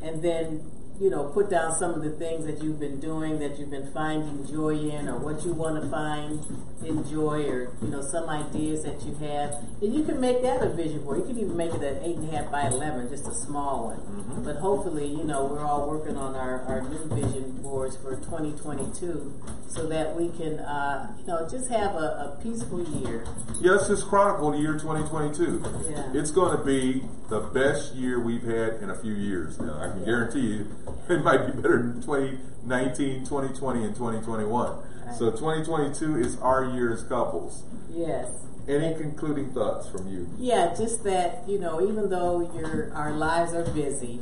And 0.02 0.22
then, 0.22 0.72
you 1.00 1.10
know, 1.10 1.26
put 1.26 1.50
down 1.50 1.76
some 1.78 1.94
of 1.94 2.04
the 2.04 2.10
things 2.12 2.46
that 2.46 2.64
you've 2.64 2.80
been 2.80 3.00
doing, 3.00 3.40
that 3.40 3.60
you've 3.60 3.70
been 3.70 3.92
finding 3.92 4.48
joy 4.48 4.76
in, 4.76 5.08
or 5.08 5.18
what 5.18 5.46
you 5.46 5.54
want 5.54 5.82
to 5.82 5.90
find 5.90 6.44
in 6.84 7.08
joy, 7.08 7.46
or, 7.48 7.72
you 7.82 7.90
know, 7.90 8.02
some 8.02 8.28
ideas 8.30 8.84
that 8.84 9.02
you 9.04 9.14
have. 9.16 9.54
And 9.82 9.94
you 9.94 10.04
can 10.04 10.20
make 10.20 10.42
that 10.42 10.64
a 10.64 10.70
vision 10.70 11.04
board. 11.04 11.20
You 11.20 11.26
can 11.26 11.38
even 11.38 11.58
make 11.58 11.74
it 11.74 11.84
an 11.84 11.98
8.5 12.02 12.52
by 12.52 12.68
11, 12.68 13.10
just 13.10 13.28
a 13.28 13.34
small 13.34 13.88
one. 13.88 13.98
Mm-hmm. 13.98 14.44
But 14.44 14.58
hopefully, 14.58 15.08
you 15.08 15.24
know, 15.24 15.46
we're 15.46 15.66
all 15.66 15.88
working 15.88 16.18
on 16.18 16.36
our, 16.36 16.62
our 16.64 16.82
new 16.82 17.06
vision 17.10 17.62
boards 17.62 17.96
for 17.98 18.16
2022 18.16 19.34
so 19.68 19.88
that 19.88 20.16
we 20.16 20.30
can, 20.30 20.60
uh, 20.60 21.14
you 21.20 21.28
know, 21.28 21.48
just 21.50 21.70
have 21.70 21.96
a, 21.96 22.38
a 22.38 22.40
peaceful 22.42 22.84
year. 23.02 23.26
Yeah, 23.62 23.74
let's 23.74 23.88
just 23.88 24.08
chronicle 24.08 24.52
the 24.52 24.58
year 24.58 24.74
2022. 24.74 25.64
Yeah. 25.90 26.20
It's 26.20 26.32
going 26.32 26.58
to 26.58 26.64
be 26.64 27.04
the 27.30 27.42
best 27.42 27.94
year 27.94 28.20
we've 28.20 28.44
had 28.44 28.82
in 28.82 28.90
a 28.90 28.96
few 28.96 29.14
years 29.14 29.60
now. 29.60 29.78
I 29.80 29.90
can 29.90 30.06
guarantee 30.06 30.40
you 30.40 30.68
it 31.10 31.24
might 31.24 31.46
be 31.48 31.54
better 31.54 31.78
than 31.78 32.02
2019, 32.02 33.26
2020, 33.26 33.84
and 33.84 33.96
2021. 33.96 34.72
Right. 34.72 35.16
So 35.16 35.32
2022 35.32 36.18
is 36.20 36.38
our 36.40 36.66
year 36.66 36.94
as 36.94 37.04
couples. 37.04 37.64
Yes. 37.90 38.32
Any 38.68 38.96
concluding 38.96 39.54
thoughts 39.54 39.88
from 39.90 40.10
you? 40.10 40.30
Yeah, 40.38 40.74
just 40.78 41.04
that, 41.06 41.48
you 41.48 41.58
know, 41.58 41.82
even 41.82 42.10
though 42.10 42.52
your 42.54 42.94
our 42.94 43.14
lives 43.14 43.54
are 43.54 43.64
busy, 43.64 44.20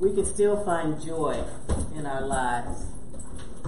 we 0.00 0.12
can 0.12 0.26
still 0.26 0.64
find 0.64 1.00
joy 1.00 1.44
in 1.94 2.04
our 2.04 2.26
lives 2.26 2.86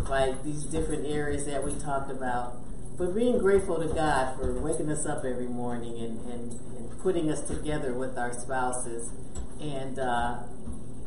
by 0.08 0.34
these 0.44 0.64
different 0.64 1.06
areas 1.06 1.46
that 1.46 1.64
we 1.64 1.74
talked 1.74 2.10
about. 2.10 2.56
But 2.98 3.14
being 3.14 3.38
grateful 3.38 3.76
to 3.80 3.92
God 3.94 4.36
for 4.36 4.58
waking 4.60 4.90
us 4.90 5.06
up 5.06 5.24
every 5.24 5.46
morning 5.48 5.98
and, 5.98 6.18
and, 6.30 6.52
and 6.76 7.00
putting 7.00 7.30
us 7.30 7.42
together 7.42 7.92
with 7.92 8.18
our 8.18 8.32
spouses 8.32 9.10
and 9.60 9.98
uh, 9.98 10.38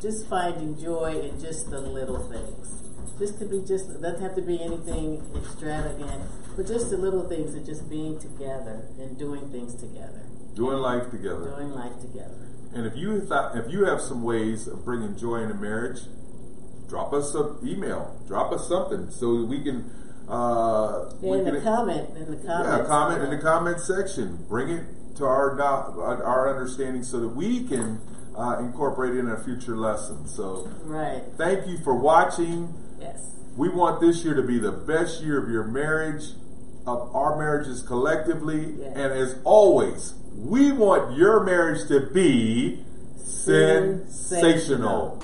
just 0.02 0.28
finding 0.28 0.80
joy 0.80 1.20
in 1.20 1.40
just 1.40 1.70
the 1.70 1.80
little 1.80 2.20
things. 2.30 2.76
Just 3.18 3.40
to 3.40 3.46
be 3.46 3.62
just, 3.68 4.02
doesn't 4.02 4.22
have 4.22 4.36
to 4.36 4.42
be 4.42 4.62
anything 4.62 5.22
extravagant, 5.36 6.24
but 6.56 6.66
just 6.66 6.90
the 6.90 6.98
little 6.98 7.28
things 7.28 7.54
of 7.54 7.66
just 7.66 7.90
being 7.90 8.18
together 8.18 8.88
and 8.98 9.18
doing 9.18 9.50
things 9.52 9.76
together. 9.76 10.26
Doing 10.56 10.78
life 10.78 11.12
together. 11.12 11.54
Doing 11.56 11.72
life 11.72 12.00
together. 12.00 12.48
And 12.74 12.86
if 12.86 12.96
you 12.96 13.20
thought, 13.22 13.58
if 13.58 13.70
you 13.72 13.86
have 13.86 14.00
some 14.00 14.24
ways 14.24 14.68
of 14.68 14.86
bringing 14.86 15.18
joy 15.18 15.38
into 15.38 15.56
marriage, 15.56 16.02
drop 16.88 17.14
us 17.14 17.34
an 17.36 17.58
email, 17.64 18.22
drop 18.28 18.52
us 18.52 18.68
something 18.68 19.10
so 19.10 19.44
we 19.44 19.62
can. 19.64 19.92
Uh, 20.30 21.10
in 21.24 21.30
we 21.30 21.38
the 21.40 21.52
can, 21.52 21.62
comment, 21.64 22.10
in 22.16 22.30
the 22.30 22.38
comment, 22.48 22.82
yeah, 22.82 22.86
comment 22.86 23.24
in 23.24 23.30
the 23.32 23.40
comment 23.40 23.80
section. 23.80 24.46
Bring 24.48 24.70
it 24.70 24.86
to 25.18 25.26
our 25.26 25.60
our 25.60 26.50
understanding 26.54 27.04
so 27.04 27.20
that 27.20 27.30
we 27.30 27.68
can 27.68 28.00
uh, 28.39 28.60
incorporate 28.60 29.17
in 29.17 29.30
a 29.30 29.38
future 29.43 29.75
lesson. 29.75 30.28
So, 30.28 30.71
right. 30.86 31.21
thank 31.38 31.67
you 31.67 31.78
for 31.80 31.93
watching. 31.95 32.73
Yes. 32.99 33.36
We 33.58 33.69
want 33.69 33.99
this 33.99 34.23
year 34.23 34.34
to 34.36 34.43
be 34.43 34.58
the 34.58 34.71
best 34.71 35.21
year 35.21 35.41
of 35.43 35.49
your 35.49 35.65
marriage, 35.65 36.23
of 36.88 37.13
our 37.13 37.38
marriages 37.38 37.82
collectively, 37.82 38.75
Yes. 38.80 38.93
and 38.95 39.13
as 39.13 39.36
always, 39.43 40.13
we 40.34 40.71
want 40.71 41.17
your 41.17 41.43
marriage 41.43 41.88
to 41.89 41.99
be 42.13 42.86
Sensational. 43.17 44.08
sensational. 44.10 45.23